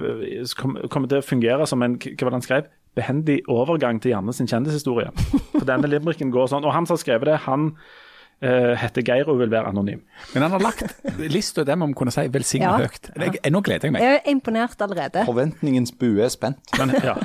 [0.59, 2.69] kom kommer til å fungere som en hva var det han skrev?
[2.97, 5.11] Behendig overgang til Janne sin kjendishistorie.
[5.53, 6.65] For denne limericken går sånn.
[6.67, 10.01] Og han som har skrevet det, han uh, heter Geir og vil være anonym.
[10.35, 10.97] Men han har lagt
[11.33, 12.87] lista dem om kunne si velsigna Ja.
[12.87, 13.11] høyt.
[13.17, 14.05] Jeg, nå gleder jeg meg.
[14.07, 15.27] Jeg er imponert allerede.
[15.29, 16.73] Forventningens bue er spent.
[16.81, 17.17] Men ja.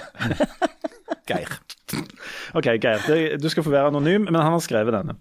[1.32, 1.56] Geir.
[2.58, 3.38] OK, Geir.
[3.40, 5.18] Du skal få være anonym, men han har skrevet denne.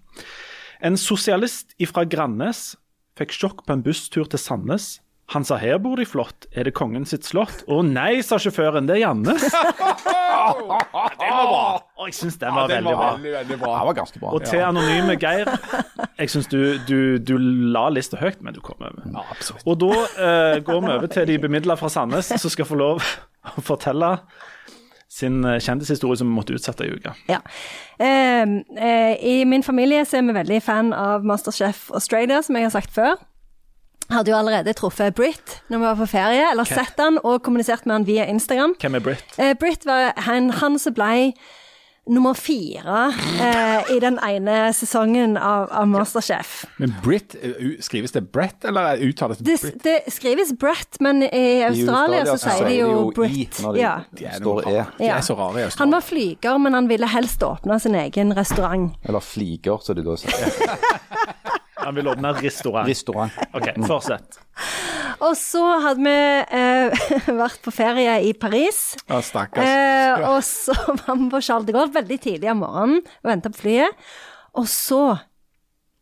[0.81, 2.71] En sosialist ifra Grannes
[3.19, 4.95] fikk sjokk på en busstur til Sandnes.
[5.31, 7.61] Han sa her bor de flott, er det kongen sitt slott?
[7.71, 9.35] Å nei, sa sjåføren, det er Janne.
[9.39, 11.63] den var bra.
[12.01, 13.09] Og jeg syns den var veldig bra.
[13.15, 14.33] veldig Det var ganske bra.
[14.35, 15.47] Og til anonyme Geir,
[16.19, 17.35] jeg syns du, du, du
[17.71, 19.07] la lista høyt, men du kom over.
[19.07, 19.63] Ja, absolutt.
[19.63, 22.99] Og da uh, går vi over til de bemidla fra Sandnes, som skal få lov
[23.55, 24.17] å fortelle
[25.11, 27.11] sin eh, kjendishistorie som vi måtte utsette i uka.
[27.27, 27.41] Ja.
[27.99, 28.47] Eh,
[28.79, 32.71] eh, I min familie så er vi veldig fan av Masterchef Australia, som jeg har
[32.77, 33.19] sagt før.
[34.11, 37.85] Hadde jo allerede truffet Britt når vi var på ferie, eller sett han og kommunisert
[37.87, 38.75] med han via Instagram.
[38.81, 39.35] Hvem er Britt?
[39.39, 41.31] Eh, Britt var han, han som ble
[42.11, 46.63] nummer fire eh, i den ene sesongen av, av Masterchef.
[46.81, 49.83] Men Brit, uh, skrives det Brett, eller uttales det Det, Brit?
[49.85, 53.61] det skrives Brett, men i Australia, så sier de jo Britt.
[53.61, 54.85] I når de er noe E.
[54.97, 55.19] De Ja.
[55.19, 58.97] er så rare i Han var flyger, men han ville helst åpne sin egen restaurant.
[59.05, 60.57] Eller fliger, som de da sier.
[61.81, 62.87] Han vil åpne restaurant.
[62.89, 63.31] Restaurant.
[63.57, 64.37] OK, fortsett.
[65.21, 66.13] Og så hadde vi
[66.57, 67.09] eh,
[67.41, 68.83] vært på ferie i Paris.
[69.07, 69.65] Ja, stakkars.
[69.65, 73.51] Eh, og så var vi på Charles de Gaulle veldig tidlig om morgenen og venta
[73.53, 74.07] på flyet.
[74.57, 75.03] Og så,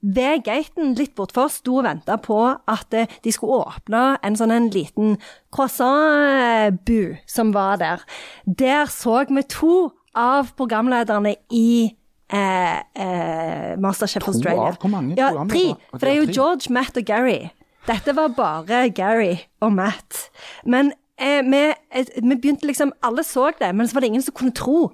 [0.01, 4.55] ved gaten litt bortfor, sto og venta på at eh, de skulle åpne en sånn
[4.55, 5.17] en liten
[5.55, 8.03] croissant-bu som var der.
[8.47, 11.98] Der så vi to av programlederne i
[12.33, 14.61] eh, eh, Masterchef To Australia.
[14.71, 14.77] av?
[14.81, 15.75] Hvor mange Ja, tre.
[15.91, 16.25] For det er jo.
[16.31, 17.49] George, Matt og Gary.
[17.87, 20.29] Dette var bare Gary og Matt.
[20.65, 24.21] Men eh, vi, eh, vi begynte liksom Alle så det, men så var det ingen
[24.21, 24.91] som kunne tro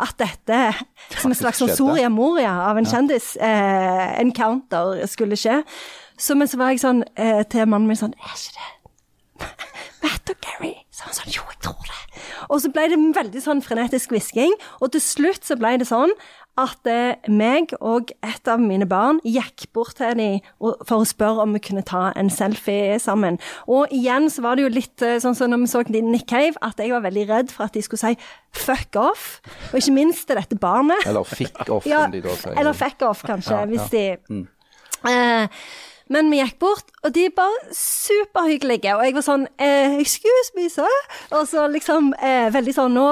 [0.00, 0.72] at dette,
[1.20, 1.68] som en slags sånn.
[1.76, 5.58] Soria Moria av en kjendis-encounter, skulle skje.
[6.16, 8.52] Så, men så var jeg sånn eh, til mannen min sånn Er ikke
[9.40, 9.48] det
[10.02, 12.00] Matt og Gary Så han sånn, jo, jeg tror det.
[12.52, 16.12] Og så ble det veldig sånn frenetisk hvisking, og til slutt så ble det sånn
[16.60, 21.44] at eh, meg og et av mine barn gikk bort til dem for å spørre
[21.44, 23.38] om vi kunne ta en selfie sammen.
[23.70, 26.54] Og igjen så var det jo litt eh, sånn som når vi så Nick Cave,
[26.62, 28.16] at jeg var veldig redd for at de skulle si
[28.52, 29.26] fuck off.
[29.72, 31.02] Og ikke minst til dette barnet.
[31.06, 32.56] Eller fick off, Ja, som de da sier.
[32.60, 34.16] eller fuck off, kanskje, Ja, hvis ja.
[34.30, 34.46] de
[35.00, 35.46] Eh,
[36.10, 38.96] Men vi gikk bort, og de bare superhyggelige.
[38.96, 40.96] Og jeg var sånn eh, Excuse me, sir.
[41.36, 43.06] Og så liksom eh, veldig sånn Nå,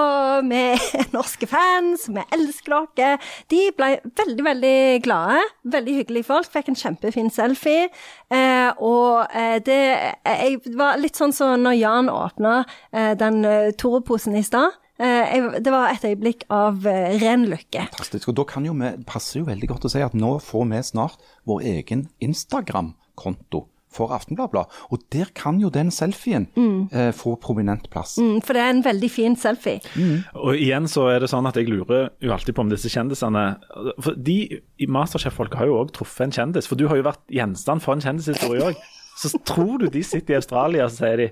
[0.48, 0.62] vi
[0.98, 3.20] er norske fans, vi elsker dere.
[3.52, 5.44] De ble veldig, veldig glade.
[5.76, 6.50] Veldig hyggelige folk.
[6.50, 7.86] Fikk en kjempefin selfie.
[8.34, 13.70] Eh, og eh, det jeg, var litt sånn som når Jan åpna eh, den uh,
[13.78, 14.74] Tore-posen i stad.
[14.98, 17.86] Eh, jeg, det var et øyeblikk av eh, ren lykke.
[17.92, 18.32] Fantastisk.
[18.32, 20.70] Og da kan jo vi, det passer jo veldig godt å si at nå får
[20.72, 24.66] vi snart vår egen Instagram-konto for Aftenbladet.
[24.92, 26.44] Og der kan jo den selfien
[26.92, 28.18] eh, få prominent plass.
[28.20, 29.80] Mm, For det er en veldig fin selfie.
[30.36, 33.46] Og igjen så er det sånn at jeg lurer jo alltid på om disse kjendisene
[34.04, 37.24] For de i Masterchef-folk har jo òg truffet en kjendis, for du har jo vært
[37.32, 38.86] gjenstand for en kjendishistorie òg.
[39.18, 41.30] Så tror du de sitter i Australia og så sier de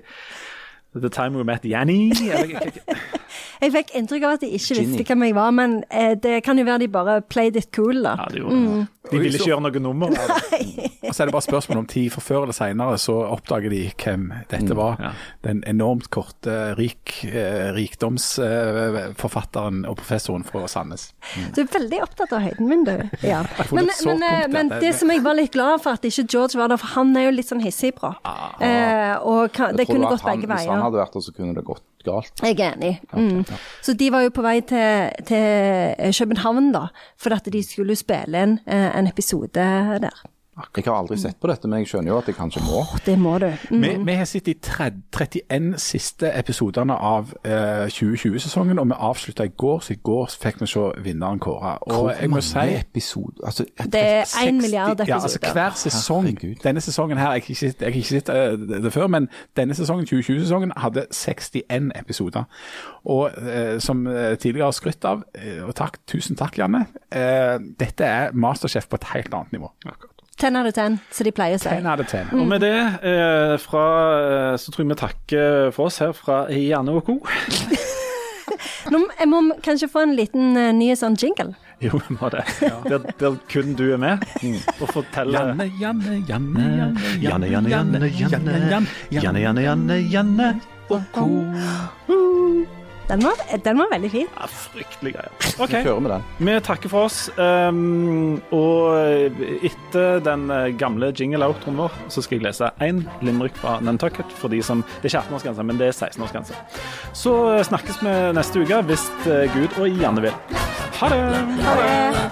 [1.01, 2.11] The time we met Yanni?
[3.61, 4.91] Jeg fikk inntrykk av at de ikke Ginny.
[4.93, 8.03] visste hvem jeg var, men eh, det kan jo være de bare played it cool,
[8.05, 8.13] da.
[8.19, 8.65] Ja, det gjorde de.
[9.07, 10.15] De ville ikke gjøre noe nummer av
[10.51, 10.59] det.
[11.07, 13.85] Og så er det bare spørsmål om tid, for før eller senere så oppdager de
[14.03, 14.97] hvem dette var.
[15.01, 15.11] ja.
[15.47, 21.13] Den enormt korte rik, eh, rikdomsforfatteren og professoren fra Sandnes.
[21.55, 22.97] Du er veldig opptatt av høyden min, du.
[23.23, 23.43] Ja.
[23.71, 26.67] Men, men, eh, men det som jeg var litt glad for at ikke George var
[26.73, 28.11] der, for han er jo litt sånn hissig bra.
[28.59, 30.83] Eh, og kan, det kunne gått begge veier.
[30.87, 32.43] Hadde vært der, så kunne det gått galt.
[32.43, 32.93] Jeg er enig.
[33.11, 33.43] Mm.
[33.85, 36.87] Så de var jo på vei til, til København, da,
[37.19, 40.23] for at de skulle spille inn eh, en episode der.
[40.77, 42.81] Jeg har aldri sett på dette, men jeg skjønner jo at jeg kanskje må.
[43.05, 43.47] Det må du.
[43.69, 43.83] Mm.
[43.83, 49.53] Vi, vi har sett de 31 siste episodene av eh, 2020-sesongen, og vi avslutta i
[49.57, 51.75] går, så i går fikk vi se vinneren kåre.
[51.93, 55.39] Og jeg må si episoder altså, et- Det er 60 én milliard ja, altså.
[55.53, 56.55] Hver sesong Herregud.
[56.63, 57.43] Denne sesongen her, jeg
[57.81, 62.43] har ikke sett, eh, det, før, men denne sesongen, 2020-sesongen, hadde 61 episoder.
[63.05, 67.57] Og uh, som eh, tidligere har skrytt av, uh, og takk, tusen takk, Janne, eh,
[67.79, 69.71] dette er Masterchef på et helt annet nivå.
[70.37, 71.69] Ten out of ten, som de pleier å si.
[71.69, 72.27] Ten out of ten.
[72.37, 73.85] Og med det eh, fra,
[74.21, 77.15] eh, så tror jeg vi takker for oss her fra Janne og co.
[78.93, 81.51] Nå, jeg må kanskje få en liten uh, ny sånn jingle.
[81.83, 82.45] Jo, vi må det.
[82.87, 84.23] Der, der kun du er med
[84.79, 86.69] og forteller Janne, Janne, Janne,
[87.21, 88.57] Janne, Janne, Janne, Janne, Janne,
[89.11, 90.51] Janne, Janne, Janne, Janne
[90.87, 91.27] og co.
[93.07, 93.33] Den var,
[93.63, 94.27] den var veldig fin.
[94.35, 95.31] Ja, fryktelig greier.
[95.39, 96.23] Vi kjører med den.
[96.43, 97.19] Vi takker for oss.
[97.39, 99.31] Um, og
[99.63, 104.35] etter den eh, gamle jingle-outroen vår, så skal jeg lese én limerick fra Nantucket.
[104.41, 106.59] For de som, det er ikke 18-årsgrense, men det er 16-årsgrense.
[107.15, 110.59] Så eh, snakkes vi neste uke, hvis eh, Gud og Janne vil.
[110.99, 111.23] Ha det!
[111.63, 112.29] Ha det.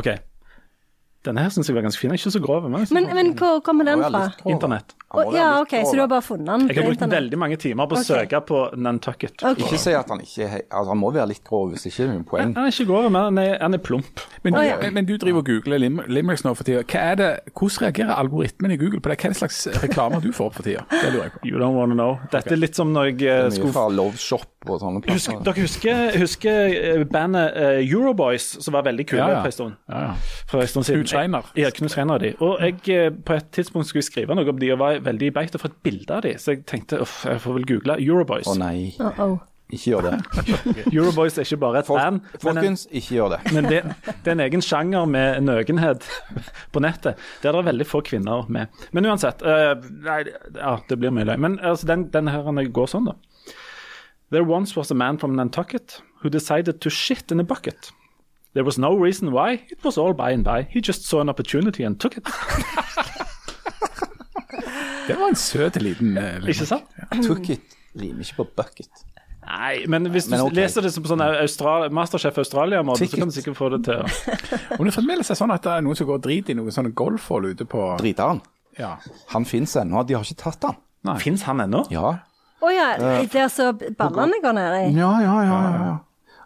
[0.00, 0.29] OK.
[1.26, 2.12] Denne her syns jeg var ganske fin.
[2.16, 2.64] Ikke så grov.
[2.70, 4.30] Men, Men, men hvor kommer den fra?
[4.48, 4.94] Internett.
[5.34, 7.16] Ja, OK, så du har bare funnet den Jeg har brukt internett?
[7.16, 8.06] veldig mange timer på å okay.
[8.22, 9.34] søke på Nantucket.
[9.42, 9.64] Okay.
[9.66, 12.26] Ikke si at han ikke altså, Han må være litt grov, hvis ikke er noe
[12.28, 12.52] poeng.
[12.54, 14.22] Han er ikke grov, men han er, han er plump.
[14.44, 14.76] Men, oh, ja.
[14.80, 16.84] men, men du driver og googler lim limericks nå for tida.
[16.86, 19.18] Hva er det, hvordan reagerer algoritmen i Google på det?
[19.18, 20.86] Hva er det slags reklamer du får opp for tida?
[20.94, 21.42] Det lurer jeg på.
[21.50, 22.16] You don't wanna know.
[22.30, 25.42] Dette er litt som når jeg eh, skulle fra Love Shop og sånne Husk, plasser.
[25.46, 29.42] dere husker, husker eh, bandet eh, Euroboys, som var veldig kule Ja, ja.
[29.42, 29.76] på en stund?
[29.90, 30.40] Ja, ja.
[30.50, 31.09] For en stund siden.
[31.10, 31.52] Knut Schreiner.
[31.58, 32.32] Ja, Knut Schreiner og de.
[32.38, 35.34] Og jeg eh, på et tidspunkt skulle skrive noe om de, og var veldig i
[35.34, 38.50] beita for et bilde av de, så jeg tenkte uff, jeg får vel google Euroboys.
[38.50, 39.38] Å nei, Uh -oh.
[39.70, 40.14] ikke gjør det.
[40.96, 43.40] Euroboys er ikke bare et Folk, band, en, folkens, ikke gjør det.
[43.54, 46.08] men det, det er en egen sjanger med nøgenhet
[46.72, 48.66] på nettet, der det er veldig få kvinner med.
[48.92, 50.24] Men uansett, Uh, nei,
[50.56, 51.36] ja, det blir mye løy.
[51.36, 53.14] Men altså, den, den her går sånn, da.
[54.30, 57.92] There once was a man from Nantucket who decided to shit in a bucket.
[58.54, 60.66] There was no reason why, it was all by and by.
[60.70, 62.26] He just saw an opportunity and took it.
[65.06, 66.48] Det var en søt liten uh.
[66.48, 66.84] Ikke sant?
[67.26, 69.04] Took it rimer ikke på bucket.
[69.40, 70.60] Nei, men hvis du Men okay.
[70.60, 74.04] leser det som sånn Austral Masterchef Australia-måte, så kan du sikkert få det til.
[74.76, 76.92] Om det fremdeles er sånn at det er noen som går drit i noen sånne
[76.96, 78.42] golfhull ute på Driteren.
[78.78, 78.94] Ja.
[79.32, 80.04] Han fins ennå.
[80.06, 80.78] De har ikke tatt han.
[81.18, 81.82] Fins han ennå?
[81.90, 82.20] Ja.
[82.60, 82.90] Å ja,
[83.32, 84.84] der så ballene går ned i?
[85.00, 85.58] Ja, ja, ja.
[85.64, 85.98] ja, ja.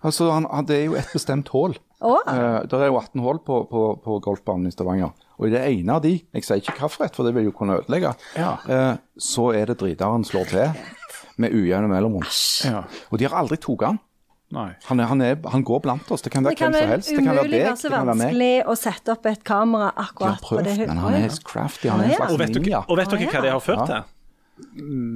[0.05, 1.75] Altså, han, han, Det er jo et bestemt hull.
[2.05, 5.13] Å, Uh, det er jo 18 hull på, på, på golfbanen i Stavanger.
[5.41, 7.79] Og i det ene av de, jeg sier ikke hvilket, for det vil jo kunne
[7.81, 8.51] ødelegge, Ja.
[8.69, 10.85] uh, så er det driteren slår til
[11.41, 12.27] med ujevne mellomrom.
[12.65, 12.85] ja.
[13.11, 13.99] Og de har aldri tatt han.
[14.55, 16.23] Han, er, han, er, han går blant oss.
[16.23, 17.09] Det kan det være kan hvem som helst.
[17.11, 17.81] Det kan være deg, være meg.
[17.81, 20.89] det kan være vanskelig å sette opp et kamera De har akkurat på det hullet.
[20.93, 21.23] men han ja.
[21.27, 21.89] er crafty.
[21.91, 22.83] Han er en slags Og vet dere, ninja.
[22.87, 23.87] og vet dere hva det har ført Ja.
[23.89, 24.05] til?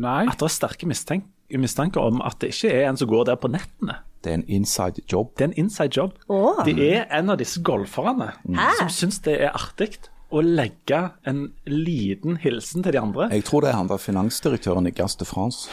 [0.02, 0.22] Nei.
[0.26, 3.50] At det er sterke mistanker om at det ikke er en som går der på
[3.52, 4.00] nettene.
[4.28, 5.30] Det er en inside job.
[5.38, 6.16] Det er en inside job.
[6.28, 6.58] Oh.
[6.66, 8.58] Det er en av disse golferne mm.
[8.76, 9.94] som syns det er artig
[10.28, 13.30] å legge en liten hilsen til de andre.
[13.32, 15.70] Jeg tror det er han der finansdirektøren i Gas de France.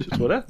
[0.00, 0.40] Du tror det?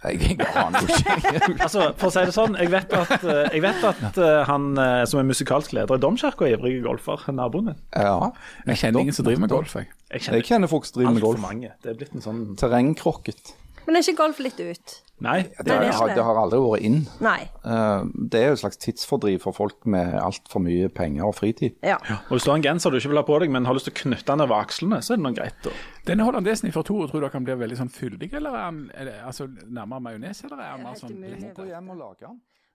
[0.00, 1.54] Jeg, aner ikke.
[1.64, 4.70] Altså, For å si det sånn, jeg vet at, eh, jeg vet at eh, han
[4.80, 7.80] eh, som er musikalsk leder i Domkirka, er ivrig golfer, naboen min.
[7.92, 8.30] Ja.
[8.70, 9.90] Jeg kjenner ingen som driver med golf, jeg.
[10.14, 11.44] Jeg Jeg kjenner folk som driver med altfor golf.
[11.44, 11.74] mange.
[11.82, 13.52] Det er blitt en sånn Terrengkrokket.
[13.90, 14.92] Men er ikke golf litt ut?
[15.20, 15.42] Nei.
[15.42, 16.14] Det, det er har- det.
[16.16, 17.00] det har aldri vært inn.
[17.20, 17.40] Nei.
[17.66, 21.74] Eh, Det er jo et slags tidsfordriv for folk med altfor mye penger og fritid.
[21.82, 21.96] Ja.
[22.30, 23.90] Og Hvis du har en genser du ikke vil ha på deg, men har lyst
[23.90, 25.58] til å knytte den over akslene, så er det noe greit.
[25.66, 25.70] da.
[26.06, 28.56] Denne hollandesen i Fortoro, tror dere kan bli veldig sånn fyldig, eller
[28.94, 31.54] er det, altså, nærmere majones, eller er den mer sånn.
[31.58, 32.40] Gå hjem og lage den.